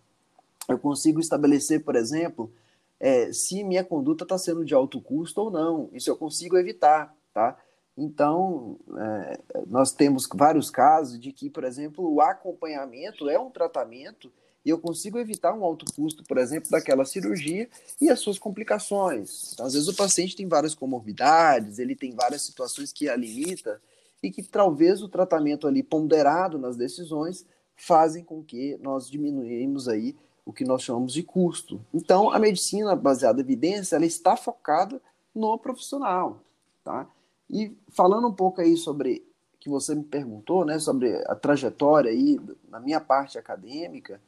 eu 0.68 0.78
consigo 0.78 1.18
estabelecer, 1.18 1.82
por 1.82 1.96
exemplo, 1.96 2.52
é, 3.00 3.32
se 3.32 3.64
minha 3.64 3.82
conduta 3.82 4.24
está 4.24 4.36
sendo 4.36 4.64
de 4.64 4.74
alto 4.74 5.00
custo 5.00 5.40
ou 5.40 5.50
não. 5.50 5.88
Isso 5.92 6.10
eu 6.10 6.16
consigo 6.16 6.56
evitar, 6.56 7.14
tá? 7.32 7.56
Então, 7.96 8.78
é, 8.96 9.40
nós 9.66 9.90
temos 9.90 10.28
vários 10.32 10.70
casos 10.70 11.18
de 11.18 11.32
que, 11.32 11.50
por 11.50 11.64
exemplo, 11.64 12.12
o 12.12 12.20
acompanhamento 12.20 13.28
é 13.28 13.38
um 13.38 13.50
tratamento 13.50 14.30
e 14.68 14.70
eu 14.70 14.78
consigo 14.78 15.18
evitar 15.18 15.54
um 15.54 15.64
alto 15.64 15.90
custo, 15.94 16.22
por 16.22 16.36
exemplo, 16.36 16.70
daquela 16.70 17.06
cirurgia 17.06 17.70
e 17.98 18.10
as 18.10 18.20
suas 18.20 18.38
complicações. 18.38 19.54
Então, 19.54 19.64
às 19.64 19.72
vezes 19.72 19.88
o 19.88 19.96
paciente 19.96 20.36
tem 20.36 20.46
várias 20.46 20.74
comorbidades, 20.74 21.78
ele 21.78 21.96
tem 21.96 22.12
várias 22.12 22.42
situações 22.42 22.92
que 22.92 23.08
a 23.08 23.16
limita 23.16 23.80
e 24.22 24.30
que 24.30 24.42
talvez 24.42 25.00
o 25.00 25.08
tratamento 25.08 25.66
ali 25.66 25.82
ponderado 25.82 26.58
nas 26.58 26.76
decisões 26.76 27.46
fazem 27.76 28.22
com 28.22 28.44
que 28.44 28.76
nós 28.82 29.08
diminuímos 29.08 29.88
aí 29.88 30.14
o 30.44 30.52
que 30.52 30.66
nós 30.66 30.82
chamamos 30.82 31.14
de 31.14 31.22
custo. 31.22 31.80
Então, 31.94 32.30
a 32.30 32.38
medicina 32.38 32.94
baseada 32.94 33.40
em 33.40 33.44
evidência, 33.44 33.96
ela 33.96 34.04
está 34.04 34.36
focada 34.36 35.00
no 35.34 35.56
profissional, 35.56 36.42
tá? 36.84 37.08
E 37.48 37.74
falando 37.88 38.28
um 38.28 38.34
pouco 38.34 38.60
aí 38.60 38.76
sobre 38.76 39.26
que 39.58 39.70
você 39.70 39.94
me 39.94 40.04
perguntou, 40.04 40.62
né, 40.66 40.78
sobre 40.78 41.14
a 41.26 41.34
trajetória 41.34 42.10
aí 42.10 42.38
na 42.68 42.78
minha 42.78 43.00
parte 43.00 43.38
acadêmica, 43.38 44.20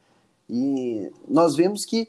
e 0.50 1.12
nós 1.28 1.54
vemos 1.54 1.84
que 1.84 2.08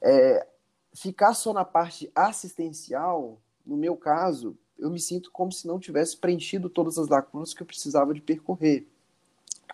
é, 0.00 0.46
ficar 0.94 1.34
só 1.34 1.52
na 1.52 1.64
parte 1.64 2.10
assistencial, 2.14 3.40
no 3.66 3.76
meu 3.76 3.96
caso, 3.96 4.56
eu 4.78 4.88
me 4.88 5.00
sinto 5.00 5.30
como 5.32 5.50
se 5.50 5.66
não 5.66 5.78
tivesse 5.78 6.16
preenchido 6.16 6.70
todas 6.70 6.98
as 6.98 7.08
lacunas 7.08 7.52
que 7.52 7.62
eu 7.62 7.66
precisava 7.66 8.14
de 8.14 8.20
percorrer. 8.20 8.86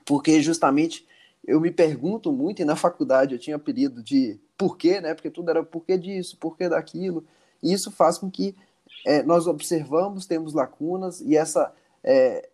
Porque 0.05 0.41
justamente 0.41 1.07
eu 1.47 1.61
me 1.61 1.71
pergunto 1.71 2.33
muito, 2.33 2.63
e 2.63 2.65
na 2.65 2.75
faculdade 2.75 3.35
eu 3.35 3.39
tinha 3.39 3.57
apelido 3.57 4.03
de 4.03 4.41
porquê, 4.57 5.01
né? 5.01 5.15
Porque 5.15 5.31
tudo 5.31 5.51
era 5.51 5.63
porquê 5.63 5.99
disso, 5.99 6.39
porquê 6.39 6.69
daquilo. 6.69 7.25
E 7.63 7.73
isso 7.73 7.91
faz 7.91 8.19
com 8.19 8.31
que 8.31 8.57
é, 9.05 9.23
nós 9.23 9.47
observamos, 9.47 10.27
temos 10.27 10.55
lacunas, 10.55 11.21
e 11.21 11.37
essa 11.37 11.73
é, 12.03 12.49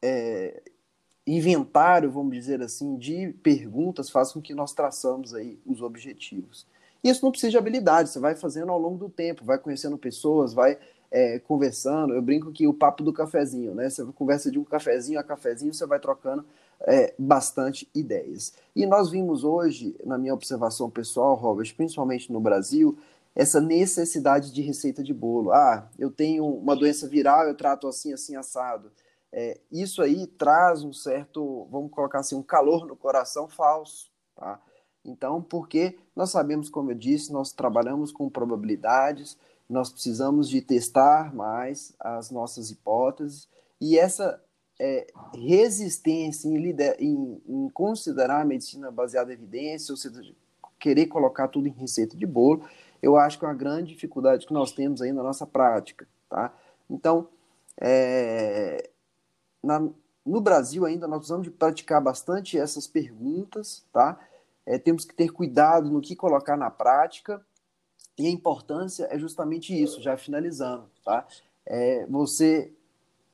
é, 0.00 0.62
inventário, 1.26 2.10
vamos 2.10 2.32
dizer 2.34 2.60
assim, 2.62 2.96
de 2.96 3.32
perguntas 3.42 4.10
faz 4.10 4.32
com 4.32 4.40
que 4.40 4.54
nós 4.54 4.72
traçamos 4.72 5.34
aí 5.34 5.58
os 5.64 5.80
objetivos. 5.80 6.66
Isso 7.02 7.24
não 7.24 7.30
precisa 7.30 7.50
de 7.50 7.58
habilidade, 7.58 8.10
você 8.10 8.18
vai 8.18 8.34
fazendo 8.34 8.70
ao 8.70 8.78
longo 8.78 8.98
do 8.98 9.08
tempo, 9.08 9.44
vai 9.44 9.58
conhecendo 9.58 9.98
pessoas, 9.98 10.52
vai 10.52 10.78
é, 11.10 11.38
conversando. 11.40 12.14
Eu 12.14 12.22
brinco 12.22 12.52
que 12.52 12.66
o 12.66 12.74
papo 12.74 13.02
do 13.02 13.12
cafezinho, 13.12 13.74
né? 13.74 13.90
Você 13.90 14.04
conversa 14.12 14.50
de 14.50 14.58
um 14.58 14.64
cafezinho 14.64 15.18
a 15.18 15.22
cafezinho, 15.22 15.74
você 15.74 15.84
vai 15.84 16.00
trocando 16.00 16.44
é, 16.80 17.12
bastante 17.18 17.88
ideias. 17.94 18.54
E 18.74 18.86
nós 18.86 19.10
vimos 19.10 19.44
hoje, 19.44 19.94
na 20.04 20.16
minha 20.16 20.34
observação 20.34 20.88
pessoal, 20.88 21.34
Robert, 21.34 21.74
principalmente 21.76 22.32
no 22.32 22.40
Brasil, 22.40 22.96
essa 23.34 23.60
necessidade 23.60 24.52
de 24.52 24.62
receita 24.62 25.02
de 25.02 25.12
bolo. 25.12 25.52
Ah, 25.52 25.88
eu 25.98 26.10
tenho 26.10 26.46
uma 26.46 26.76
doença 26.76 27.08
viral, 27.08 27.46
eu 27.46 27.54
trato 27.54 27.86
assim, 27.88 28.12
assim, 28.12 28.36
assado. 28.36 28.90
É, 29.32 29.58
isso 29.70 30.02
aí 30.02 30.26
traz 30.26 30.84
um 30.84 30.92
certo, 30.92 31.66
vamos 31.70 31.90
colocar 31.90 32.20
assim, 32.20 32.34
um 32.34 32.42
calor 32.42 32.86
no 32.86 32.94
coração 32.94 33.48
falso, 33.48 34.10
tá? 34.36 34.60
Então, 35.04 35.42
porque 35.42 35.98
nós 36.14 36.30
sabemos, 36.30 36.68
como 36.68 36.90
eu 36.90 36.94
disse, 36.94 37.32
nós 37.32 37.52
trabalhamos 37.52 38.12
com 38.12 38.28
probabilidades, 38.28 39.36
nós 39.68 39.90
precisamos 39.90 40.48
de 40.48 40.60
testar 40.60 41.34
mais 41.34 41.94
as 41.98 42.30
nossas 42.30 42.70
hipóteses, 42.70 43.48
e 43.80 43.98
essa 43.98 44.40
é, 44.78 45.06
resistência 45.34 46.48
em, 46.48 46.56
em, 47.00 47.42
em, 47.48 47.68
considerar 47.70 48.42
a 48.42 48.44
medicina 48.44 48.90
baseada 48.90 49.32
em 49.32 49.34
evidência, 49.34 49.92
ou 49.92 49.96
seja, 49.96 50.34
querer 50.78 51.06
colocar 51.06 51.48
tudo 51.48 51.66
em 51.66 51.72
receita 51.72 52.16
de 52.16 52.26
bolo, 52.26 52.64
eu 53.00 53.16
acho 53.16 53.38
que 53.38 53.44
é 53.44 53.48
uma 53.48 53.54
grande 53.54 53.94
dificuldade 53.94 54.46
que 54.46 54.52
nós 54.52 54.72
temos 54.72 55.02
aí 55.02 55.12
na 55.12 55.22
nossa 55.22 55.46
prática, 55.46 56.06
tá? 56.28 56.54
Então, 56.88 57.28
é, 57.80 58.90
na, 59.62 59.80
no 60.24 60.40
Brasil 60.40 60.84
ainda 60.84 61.06
nós 61.06 61.18
precisamos 61.18 61.44
de 61.44 61.50
praticar 61.50 62.02
bastante 62.02 62.58
essas 62.58 62.86
perguntas, 62.86 63.84
tá? 63.92 64.18
É, 64.64 64.78
temos 64.78 65.04
que 65.04 65.14
ter 65.14 65.30
cuidado 65.30 65.90
no 65.90 66.00
que 66.00 66.14
colocar 66.14 66.56
na 66.56 66.70
prática 66.70 67.44
e 68.16 68.26
a 68.26 68.30
importância 68.30 69.08
é 69.10 69.18
justamente 69.18 69.74
isso, 69.74 70.00
já 70.00 70.16
finalizando, 70.16 70.88
tá? 71.04 71.26
É 71.66 72.06
você 72.06 72.72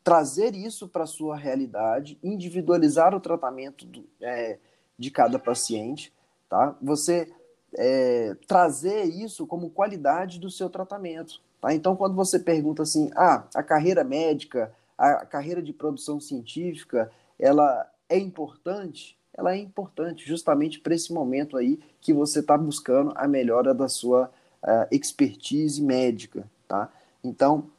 trazer 0.03 0.55
isso 0.55 0.89
para 0.89 1.05
a 1.05 1.07
sua 1.07 1.37
realidade, 1.37 2.19
individualizar 2.23 3.15
o 3.15 3.21
tratamento 3.21 3.85
do, 3.85 4.09
é, 4.21 4.59
de 4.99 5.11
cada 5.11 5.39
paciente, 5.39 6.13
tá? 6.49 6.77
Você 6.81 7.31
é, 7.77 8.35
trazer 8.47 9.05
isso 9.05 9.47
como 9.47 9.71
qualidade 9.71 10.39
do 10.39 10.51
seu 10.51 10.71
tratamento. 10.71 11.41
Tá? 11.61 11.75
Então, 11.75 11.97
quando 11.97 12.15
você 12.15 12.39
pergunta 12.39 12.83
assim, 12.83 13.11
ah, 13.17 13.45
a 13.55 13.63
carreira 13.63 14.05
médica, 14.05 14.73
a 14.99 15.25
carreira 15.25 15.63
de 15.63 15.73
produção 15.73 16.21
científica, 16.21 17.11
ela 17.39 17.89
é 18.09 18.19
importante? 18.19 19.17
Ela 19.33 19.55
é 19.55 19.59
importante 19.59 20.27
justamente 20.27 20.81
para 20.81 20.95
esse 20.95 21.13
momento 21.13 21.57
aí 21.57 21.79
que 22.01 22.13
você 22.13 22.41
está 22.41 22.59
buscando 22.59 23.13
a 23.15 23.29
melhora 23.29 23.73
da 23.73 23.89
sua 23.89 24.31
uh, 24.63 24.89
expertise 24.91 25.81
médica, 25.81 26.45
tá? 26.67 26.93
Então, 27.23 27.71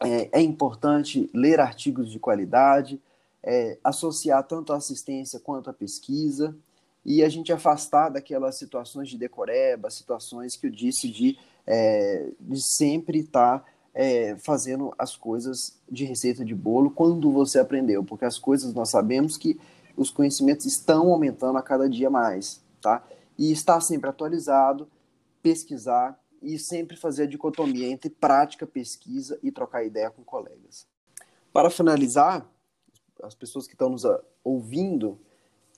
é, 0.00 0.40
é 0.40 0.42
importante 0.42 1.30
ler 1.32 1.60
artigos 1.60 2.10
de 2.10 2.18
qualidade, 2.18 3.00
é, 3.42 3.78
associar 3.82 4.42
tanto 4.44 4.72
a 4.72 4.76
assistência 4.76 5.40
quanto 5.40 5.70
a 5.70 5.72
pesquisa, 5.72 6.54
e 7.04 7.22
a 7.22 7.28
gente 7.28 7.52
afastar 7.52 8.10
daquelas 8.10 8.56
situações 8.56 9.08
de 9.08 9.18
decoreba, 9.18 9.90
situações 9.90 10.56
que 10.56 10.66
eu 10.66 10.70
disse 10.70 11.08
de, 11.08 11.36
é, 11.66 12.28
de 12.38 12.62
sempre 12.62 13.18
estar 13.18 13.60
tá, 13.60 13.64
é, 13.94 14.36
fazendo 14.36 14.92
as 14.98 15.16
coisas 15.16 15.78
de 15.90 16.04
receita 16.04 16.44
de 16.44 16.54
bolo 16.54 16.90
quando 16.90 17.30
você 17.30 17.58
aprendeu, 17.58 18.02
porque 18.02 18.24
as 18.24 18.38
coisas 18.38 18.72
nós 18.72 18.90
sabemos 18.90 19.36
que 19.36 19.60
os 19.96 20.10
conhecimentos 20.10 20.64
estão 20.66 21.10
aumentando 21.10 21.58
a 21.58 21.62
cada 21.62 21.88
dia 21.88 22.08
mais, 22.08 22.62
tá? 22.80 23.04
E 23.38 23.52
estar 23.52 23.80
sempre 23.80 24.08
atualizado, 24.08 24.88
pesquisar 25.42 26.18
e 26.40 26.58
sempre 26.58 26.96
fazer 26.96 27.24
a 27.24 27.26
dicotomia 27.26 27.88
entre 27.88 28.08
prática, 28.08 28.66
pesquisa 28.66 29.38
e 29.42 29.52
trocar 29.52 29.84
ideia 29.84 30.10
com 30.10 30.24
colegas. 30.24 30.86
Para 31.52 31.68
finalizar, 31.70 32.46
as 33.22 33.34
pessoas 33.34 33.66
que 33.66 33.74
estão 33.74 33.90
nos 33.90 34.04
ouvindo, 34.42 35.20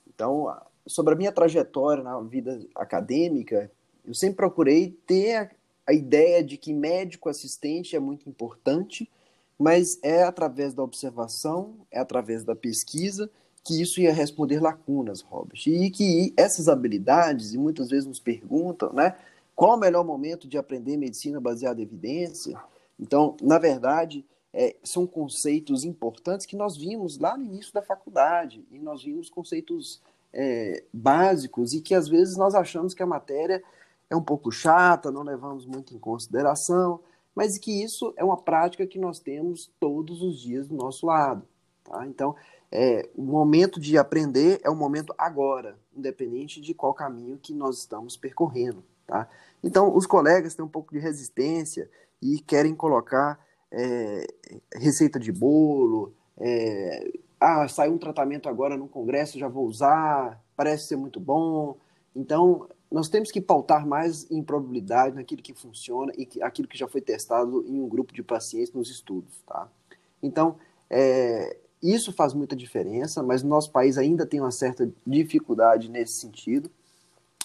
então 0.06 0.56
sobre 0.86 1.14
a 1.14 1.16
minha 1.16 1.32
trajetória 1.32 2.02
na 2.02 2.18
vida 2.20 2.64
acadêmica, 2.74 3.70
eu 4.04 4.14
sempre 4.14 4.36
procurei 4.36 4.90
ter 5.06 5.56
a, 5.86 5.92
ideia 5.92 6.42
de 6.42 6.56
que 6.56 6.72
médico 6.72 7.28
assistente 7.28 7.96
é 7.96 8.00
muito 8.00 8.28
importante, 8.28 9.10
mas 9.58 9.98
é 10.02 10.22
através 10.22 10.74
da 10.74 10.82
observação, 10.82 11.74
é 11.90 11.98
através 11.98 12.44
da 12.44 12.56
pesquisa 12.56 13.30
que 13.62 13.80
isso 13.80 14.00
ia 14.00 14.12
responder 14.12 14.60
lacunas, 14.60 15.22
Robert. 15.22 15.60
E 15.66 15.90
que 15.90 16.34
essas 16.36 16.68
habilidades, 16.68 17.54
e 17.54 17.58
muitas 17.58 17.88
vezes 17.88 18.06
nos 18.06 18.20
perguntam, 18.20 18.92
né, 18.92 19.16
qual 19.56 19.76
o 19.76 19.80
melhor 19.80 20.04
momento 20.04 20.46
de 20.46 20.58
aprender 20.58 20.96
medicina 20.96 21.40
baseada 21.40 21.80
em 21.80 21.84
evidência? 21.84 22.60
Então, 23.00 23.36
na 23.40 23.58
verdade, 23.58 24.24
é, 24.52 24.76
são 24.82 25.06
conceitos 25.06 25.84
importantes 25.84 26.46
que 26.46 26.56
nós 26.56 26.76
vimos 26.76 27.18
lá 27.18 27.36
no 27.36 27.44
início 27.44 27.72
da 27.72 27.80
faculdade, 27.80 28.64
e 28.70 28.78
nós 28.78 29.02
vimos 29.02 29.30
conceitos 29.30 30.02
é, 30.34 30.82
básicos 30.92 31.72
e 31.72 31.80
que 31.80 31.94
às 31.94 32.08
vezes 32.08 32.36
nós 32.36 32.54
achamos 32.54 32.92
que 32.92 33.02
a 33.02 33.06
matéria 33.06 33.62
é 34.08 34.16
um 34.16 34.22
pouco 34.22 34.50
chata, 34.50 35.10
não 35.10 35.22
levamos 35.22 35.66
muito 35.66 35.94
em 35.94 35.98
consideração, 35.98 37.00
mas 37.34 37.58
que 37.58 37.82
isso 37.82 38.12
é 38.16 38.24
uma 38.24 38.36
prática 38.36 38.86
que 38.86 38.98
nós 38.98 39.18
temos 39.18 39.72
todos 39.80 40.22
os 40.22 40.38
dias 40.38 40.68
do 40.68 40.76
nosso 40.76 41.06
lado. 41.06 41.42
Tá? 41.82 42.06
Então, 42.06 42.34
é, 42.70 43.08
o 43.14 43.22
momento 43.22 43.80
de 43.80 43.98
aprender 43.98 44.60
é 44.62 44.70
o 44.70 44.76
momento 44.76 45.14
agora, 45.18 45.78
independente 45.94 46.60
de 46.60 46.74
qual 46.74 46.94
caminho 46.94 47.38
que 47.38 47.52
nós 47.52 47.78
estamos 47.78 48.16
percorrendo. 48.16 48.84
Tá? 49.06 49.28
Então, 49.62 49.94
os 49.94 50.06
colegas 50.06 50.54
têm 50.54 50.64
um 50.64 50.68
pouco 50.68 50.92
de 50.92 50.98
resistência 50.98 51.90
e 52.22 52.38
querem 52.38 52.74
colocar 52.74 53.38
é, 53.70 54.26
receita 54.74 55.18
de 55.18 55.32
bolo, 55.32 56.14
é, 56.38 57.12
ah, 57.40 57.68
saiu 57.68 57.92
um 57.92 57.98
tratamento 57.98 58.48
agora 58.48 58.76
no 58.76 58.88
congresso, 58.88 59.38
já 59.38 59.48
vou 59.48 59.66
usar, 59.66 60.42
parece 60.56 60.88
ser 60.88 60.96
muito 60.96 61.20
bom. 61.20 61.76
Então, 62.14 62.68
nós 62.90 63.08
temos 63.08 63.30
que 63.30 63.40
pautar 63.40 63.86
mais 63.86 64.30
em 64.30 64.42
probabilidade 64.42 65.16
naquilo 65.16 65.42
que 65.42 65.54
funciona 65.54 66.12
e 66.16 66.24
que, 66.24 66.42
aquilo 66.42 66.68
que 66.68 66.78
já 66.78 66.86
foi 66.86 67.00
testado 67.00 67.64
em 67.66 67.80
um 67.80 67.88
grupo 67.88 68.12
de 68.12 68.22
pacientes 68.22 68.72
nos 68.72 68.90
estudos, 68.90 69.42
tá? 69.46 69.68
Então, 70.22 70.56
é, 70.88 71.56
isso 71.82 72.12
faz 72.12 72.32
muita 72.32 72.56
diferença, 72.56 73.22
mas 73.22 73.42
no 73.42 73.50
nosso 73.50 73.70
país 73.70 73.98
ainda 73.98 74.24
tem 74.24 74.40
uma 74.40 74.50
certa 74.50 74.90
dificuldade 75.06 75.90
nesse 75.90 76.20
sentido. 76.20 76.70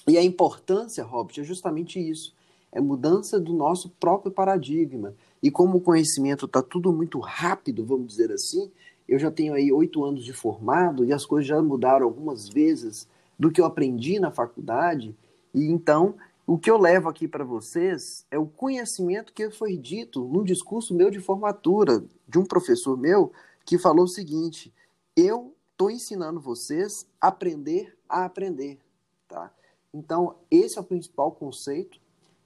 E 0.07 0.17
a 0.17 0.23
importância, 0.23 1.03
Robert, 1.03 1.35
é 1.39 1.43
justamente 1.43 1.99
isso. 1.99 2.33
É 2.71 2.79
mudança 2.79 3.39
do 3.39 3.53
nosso 3.53 3.89
próprio 3.99 4.31
paradigma. 4.31 5.13
E 5.41 5.49
como 5.51 5.77
o 5.77 5.81
conhecimento 5.81 6.45
está 6.45 6.61
tudo 6.61 6.93
muito 6.93 7.19
rápido, 7.19 7.85
vamos 7.85 8.07
dizer 8.07 8.31
assim, 8.31 8.71
eu 9.07 9.17
já 9.17 9.31
tenho 9.31 9.53
aí 9.53 9.71
oito 9.71 10.03
anos 10.05 10.23
de 10.23 10.33
formado 10.33 11.03
e 11.03 11.11
as 11.11 11.25
coisas 11.25 11.47
já 11.47 11.61
mudaram 11.61 12.05
algumas 12.05 12.47
vezes 12.47 13.07
do 13.37 13.51
que 13.51 13.59
eu 13.59 13.65
aprendi 13.65 14.19
na 14.19 14.31
faculdade. 14.31 15.15
E 15.53 15.65
então, 15.65 16.15
o 16.45 16.57
que 16.57 16.69
eu 16.69 16.77
levo 16.77 17.09
aqui 17.09 17.27
para 17.27 17.43
vocês 17.43 18.25
é 18.31 18.37
o 18.37 18.45
conhecimento 18.45 19.33
que 19.33 19.49
foi 19.49 19.77
dito 19.77 20.23
num 20.25 20.43
discurso 20.43 20.93
meu 20.93 21.09
de 21.09 21.19
formatura 21.19 22.03
de 22.27 22.39
um 22.39 22.45
professor 22.45 22.97
meu 22.97 23.31
que 23.65 23.77
falou 23.77 24.05
o 24.05 24.07
seguinte: 24.07 24.73
eu 25.15 25.53
estou 25.71 25.91
ensinando 25.91 26.39
vocês 26.39 27.07
a 27.21 27.27
aprender 27.27 27.97
a 28.09 28.25
aprender, 28.25 28.79
tá? 29.27 29.53
Então, 29.93 30.35
esse 30.49 30.77
é 30.77 30.81
o 30.81 30.83
principal 30.83 31.31
conceito. 31.31 31.99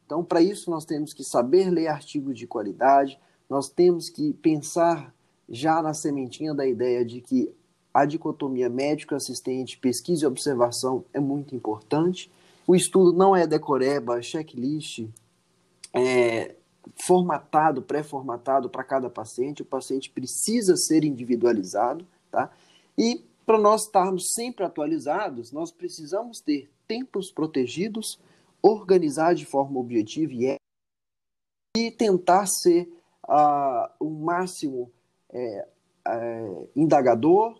Então, 0.06 0.24
para 0.24 0.42
isso, 0.42 0.70
nós 0.70 0.84
temos 0.84 1.14
que 1.14 1.24
saber 1.24 1.70
ler 1.70 1.88
artigos 1.88 2.38
de 2.38 2.46
qualidade, 2.46 3.18
nós 3.50 3.70
temos 3.70 4.10
que 4.10 4.34
pensar 4.34 5.14
já 5.48 5.82
na 5.82 5.94
sementinha 5.94 6.54
da 6.54 6.68
ideia 6.68 7.06
de 7.06 7.22
que 7.22 7.54
a 7.94 8.06
dicotomia 8.06 8.70
médico-assistente, 8.70 9.78
pesquisa 9.78 10.26
e 10.26 10.28
observação 10.28 11.06
é 11.14 11.20
muito 11.20 11.56
importante. 11.56 12.32
O 12.66 12.76
estudo 12.76 13.14
não 13.14 13.36
é 13.36 13.46
decoreba, 13.46 14.22
checklist, 14.22 15.08
é 15.94 16.56
formatado, 17.06 17.82
pré-formatado 17.82 18.70
para 18.70 18.84
cada 18.84 19.10
paciente. 19.10 19.62
O 19.62 19.66
paciente 19.66 20.10
precisa 20.10 20.76
ser 20.76 21.04
individualizado, 21.04 22.06
tá? 22.32 22.52
E 22.98 23.24
para 23.46 23.58
nós 23.58 23.84
estarmos 23.84 24.34
sempre 24.34 24.66
atualizados, 24.66 25.52
nós 25.52 25.72
precisamos 25.72 26.40
ter 26.40 26.70
tempos 26.88 27.32
protegidos, 27.32 28.20
organizar 28.62 29.36
de 29.36 29.46
forma 29.46 29.80
objetiva 29.80 30.34
e, 30.34 30.46
é, 30.46 30.58
e 31.78 31.92
tentar 31.92 32.46
ser 32.48 32.90
uh, 33.28 33.90
o 34.00 34.10
máximo 34.10 34.90
é, 35.30 35.68
é, 36.08 36.68
indagador, 36.76 37.60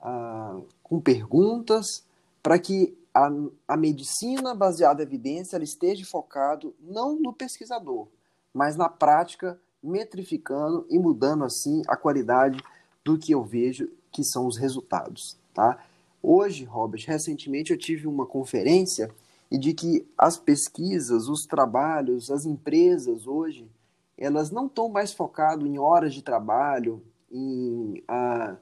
a, 0.00 0.60
com 0.82 1.00
perguntas, 1.00 2.04
para 2.42 2.58
que 2.58 2.96
a, 3.14 3.30
a 3.68 3.76
medicina 3.76 4.54
baseada 4.54 5.02
em 5.02 5.06
evidência 5.06 5.56
ela 5.56 5.64
esteja 5.64 6.04
focado 6.04 6.74
não 6.80 7.18
no 7.18 7.32
pesquisador, 7.32 8.08
mas 8.52 8.76
na 8.76 8.88
prática, 8.88 9.58
metrificando 9.82 10.86
e 10.88 10.98
mudando 10.98 11.44
assim 11.44 11.82
a 11.88 11.96
qualidade 11.96 12.62
do 13.04 13.18
que 13.18 13.32
eu 13.32 13.42
vejo 13.42 13.90
que 14.10 14.22
são 14.22 14.46
os 14.46 14.56
resultados, 14.56 15.36
tá? 15.52 15.78
Hoje, 16.22 16.64
Robert, 16.64 17.04
recentemente 17.06 17.72
eu 17.72 17.78
tive 17.78 18.06
uma 18.06 18.26
conferência 18.26 19.10
e 19.50 19.58
de 19.58 19.74
que 19.74 20.06
as 20.16 20.36
pesquisas, 20.36 21.28
os 21.28 21.44
trabalhos, 21.46 22.30
as 22.30 22.46
empresas 22.46 23.26
hoje 23.26 23.68
elas 24.16 24.50
não 24.50 24.66
estão 24.66 24.88
mais 24.88 25.12
focadas 25.12 25.66
em 25.66 25.78
horas 25.78 26.14
de 26.14 26.22
trabalho, 26.22 27.02
em, 27.30 28.02
a, 28.06 28.56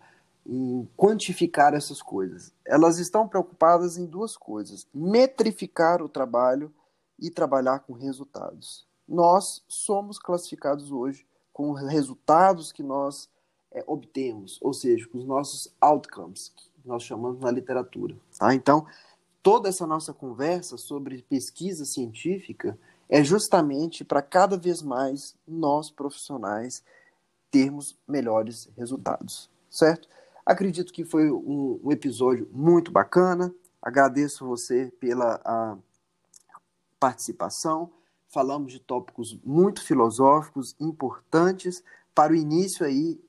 em 0.47 0.89
quantificar 0.97 1.75
essas 1.75 2.03
coisas. 2.03 2.53
Elas 2.65 2.99
estão 2.99 3.29
preocupadas 3.29 3.97
em 3.97 4.07
duas 4.07 4.37
coisas: 4.37 4.87
metrificar 4.93 6.03
o 6.03 6.09
trabalho 6.09 6.73
e 7.19 7.31
trabalhar 7.31 7.81
com 7.81 7.93
resultados. 7.93 8.87
nós 9.07 9.63
somos 9.69 10.19
classificados 10.19 10.93
hoje 10.93 11.27
com 11.53 11.73
os 11.73 11.83
resultados 11.83 12.73
que 12.73 12.83
nós 12.83 13.29
é, 13.73 13.85
obtemos, 13.87 14.59
ou 14.63 14.73
seja, 14.73 15.07
com 15.09 15.19
os 15.19 15.25
nossos 15.25 15.73
outcomes, 15.81 16.53
que 16.55 16.71
nós 16.85 17.03
chamamos 17.03 17.41
na 17.41 17.51
literatura. 17.51 18.17
Tá? 18.39 18.55
Então, 18.55 18.87
toda 19.43 19.69
essa 19.69 19.87
nossa 19.87 20.13
conversa 20.13 20.77
sobre 20.77 21.23
pesquisa 21.29 21.85
científica 21.85 22.79
é 23.09 23.23
justamente 23.23 24.05
para 24.05 24.23
cada 24.23 24.57
vez 24.57 24.81
mais 24.81 25.35
nós 25.47 25.91
profissionais 25.91 26.83
termos 27.51 27.99
melhores 28.07 28.69
resultados, 28.77 29.51
certo? 29.69 30.09
Acredito 30.51 30.93
que 30.93 31.05
foi 31.05 31.31
um, 31.31 31.81
um 31.81 31.93
episódio 31.93 32.49
muito 32.51 32.91
bacana. 32.91 33.55
Agradeço 33.81 34.45
você 34.45 34.93
pela 34.99 35.79
participação. 36.99 37.93
Falamos 38.27 38.73
de 38.73 38.81
tópicos 38.81 39.39
muito 39.45 39.81
filosóficos, 39.81 40.75
importantes 40.81 41.85
para 42.13 42.33
o 42.33 42.37
início 42.37 42.85
aí 42.85 43.21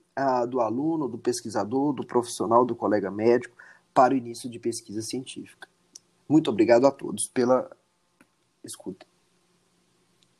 do 0.48 0.60
aluno, 0.60 1.06
do 1.06 1.16
pesquisador, 1.16 1.92
do 1.92 2.04
profissional, 2.04 2.64
do 2.64 2.74
colega 2.74 3.08
médico, 3.08 3.56
para 3.94 4.14
o 4.14 4.16
início 4.16 4.50
de 4.50 4.58
pesquisa 4.58 5.00
científica. 5.00 5.68
Muito 6.28 6.50
obrigado 6.50 6.88
a 6.88 6.90
todos 6.90 7.28
pela 7.28 7.70
escuta. 8.64 9.06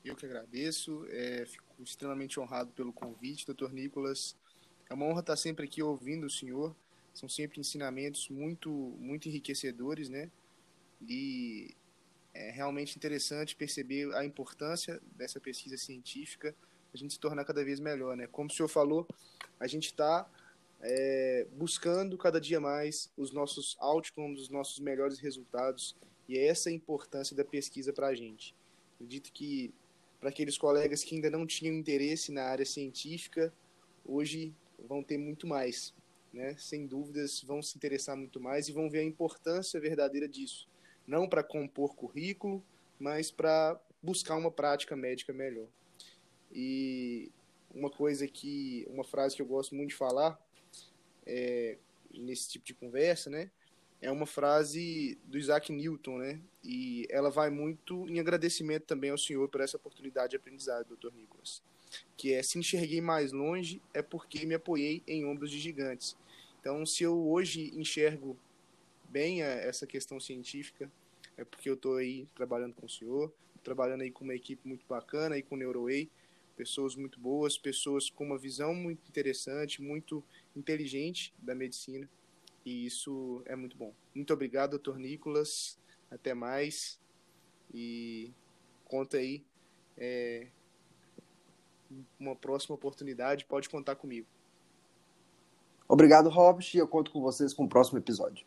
Eu 0.05 0.17
que 0.17 0.27
agradeço, 0.27 1.07
é, 1.11 1.47
fico 1.47 1.81
extremamente 1.85 2.41
honrado 2.41 2.73
pelo 2.73 2.93
convite, 2.93 3.47
doutor 3.47 3.73
Nicolas. 3.73 4.37
É 4.93 4.95
uma 4.95 5.07
honra 5.07 5.21
estar 5.21 5.37
sempre 5.37 5.65
aqui 5.65 5.83
ouvindo 5.83 6.27
o 6.27 6.31
senhor. 6.31 6.77
São 7.15 7.27
sempre 7.27 7.59
ensinamentos 7.59 8.29
muito, 8.29 8.69
muito 9.01 9.27
enriquecedores, 9.27 10.11
né? 10.11 10.31
E 11.09 11.75
é 12.35 12.51
realmente 12.51 12.99
interessante 12.99 13.57
perceber 13.57 14.15
a 14.15 14.23
importância 14.23 15.01
dessa 15.17 15.41
pesquisa 15.41 15.79
científica, 15.79 16.55
a 16.93 16.97
gente 16.99 17.15
se 17.15 17.19
tornar 17.19 17.47
cada 17.47 17.65
vez 17.65 17.81
melhor, 17.81 18.15
né? 18.15 18.27
Como 18.27 18.51
o 18.51 18.53
senhor 18.53 18.69
falou, 18.69 19.09
a 19.59 19.67
gente 19.67 19.87
está 19.87 20.31
é, 20.83 21.47
buscando 21.57 22.19
cada 22.19 22.39
dia 22.39 22.61
mais 22.61 23.11
os 23.17 23.33
nossos 23.33 23.79
outcomes, 23.81 24.43
os 24.43 24.51
nossos 24.51 24.79
melhores 24.79 25.19
resultados, 25.19 25.97
e 26.29 26.37
é 26.37 26.49
essa 26.49 26.69
a 26.69 26.73
importância 26.73 27.35
da 27.35 27.47
pesquisa 27.47 27.95
para 27.95 28.09
a 28.09 28.15
gente. 28.15 28.55
Acredito 28.97 29.33
que 29.33 29.73
para 30.21 30.29
aqueles 30.29 30.59
colegas 30.59 31.03
que 31.03 31.15
ainda 31.15 31.31
não 31.31 31.47
tinham 31.47 31.75
interesse 31.75 32.31
na 32.31 32.45
área 32.45 32.67
científica, 32.67 33.51
hoje 34.05 34.55
vão 34.79 35.03
ter 35.03 35.19
muito 35.19 35.47
mais, 35.47 35.95
né? 36.33 36.57
Sem 36.59 36.87
dúvidas, 36.87 37.43
vão 37.43 37.63
se 37.63 37.77
interessar 37.77 38.17
muito 38.17 38.41
mais 38.41 38.69
e 38.69 38.73
vão 38.73 38.91
ver 38.91 39.01
a 39.01 39.05
importância 39.05 39.81
verdadeira 39.81 40.29
disso, 40.29 40.69
não 41.07 41.29
para 41.29 41.43
compor 41.43 41.95
currículo, 41.95 42.63
mas 42.99 43.31
para 43.31 43.81
buscar 44.03 44.37
uma 44.37 44.51
prática 44.51 44.97
médica 44.97 45.33
melhor. 45.33 45.69
E 46.51 47.31
uma 47.75 47.91
coisa 47.91 48.27
que, 48.29 48.87
uma 48.89 49.05
frase 49.05 49.37
que 49.37 49.43
eu 49.43 49.47
gosto 49.47 49.75
muito 49.75 49.91
de 49.91 49.97
falar 49.97 50.41
é, 51.25 51.79
nesse 52.13 52.51
tipo 52.51 52.65
de 52.65 52.75
conversa, 52.75 53.31
né? 53.31 53.51
é 54.03 54.11
uma 54.11 54.27
frase 54.27 55.17
do 55.25 55.39
Isaac 55.39 55.73
Newton, 55.73 56.19
né? 56.19 56.41
E 56.63 57.07
ela 57.09 57.31
vai 57.31 57.49
muito 57.49 58.09
em 58.09 58.19
agradecimento 58.19 58.83
também 58.83 59.11
ao 59.11 59.17
senhor 59.17 59.49
por 59.49 59.61
essa 59.61 59.77
oportunidade 59.77 60.31
de 60.31 60.37
aprendizado, 60.37 60.89
doutor 60.89 61.15
Nicolas. 61.15 61.63
Que 62.17 62.33
é, 62.33 62.43
se 62.43 62.59
enxerguei 62.59 63.01
mais 63.01 63.33
longe, 63.33 63.81
é 63.93 64.03
porque 64.03 64.45
me 64.47 64.55
apoiei 64.55 65.03
em 65.07 65.25
ombros 65.25 65.51
de 65.51 65.59
gigantes. 65.59 66.17
Então, 66.61 66.85
se 66.87 67.03
eu 67.03 67.29
hoje 67.29 67.73
enxergo 67.75 68.37
bem 69.09 69.43
essa 69.43 69.87
questão 69.87 70.21
científica, 70.21 70.91
é 71.37 71.45
porque 71.45 71.69
eu 71.69 71.75
estou 71.75 71.97
aí 71.97 72.27
trabalhando 72.35 72.75
com 72.75 72.87
o 72.87 72.91
senhor, 72.91 73.33
trabalhando 73.63 74.03
aí 74.03 74.11
com 74.11 74.25
uma 74.25 74.35
equipe 74.35 74.67
muito 74.67 74.87
bacana, 74.89 75.35
aí 75.35 75.43
com 75.43 75.55
o 75.55 75.59
NeuroWay, 75.59 76.09
pessoas 76.57 76.95
muito 76.95 77.19
boas, 77.19 77.59
pessoas 77.59 78.09
com 78.09 78.25
uma 78.25 78.39
visão 78.39 78.75
muito 78.75 79.01
interessante, 79.09 79.83
muito 79.83 80.23
inteligente 80.55 81.35
da 81.39 81.55
medicina 81.55 82.09
e 82.65 82.87
isso 82.87 83.43
é 83.45 83.57
muito 83.57 83.77
bom. 83.77 83.93
Muito 84.15 84.33
obrigado, 84.33 84.71
doutor 84.71 84.99
Nicolas. 84.99 85.79
Até 86.11 86.35
mais. 86.35 87.01
E 87.73 88.33
conta 88.85 89.17
aí. 89.17 89.45
É, 89.97 90.49
uma 92.19 92.37
próxima 92.37 92.75
oportunidade, 92.75 93.45
pode 93.45 93.69
contar 93.69 93.97
comigo. 93.97 94.27
Obrigado, 95.89 96.29
Robert, 96.29 96.67
e 96.75 96.79
eu 96.79 96.89
conto 96.89 97.11
com 97.11 97.21
vocês 97.21 97.53
com 97.53 97.65
o 97.65 97.69
próximo 97.69 97.99
episódio. 97.99 98.47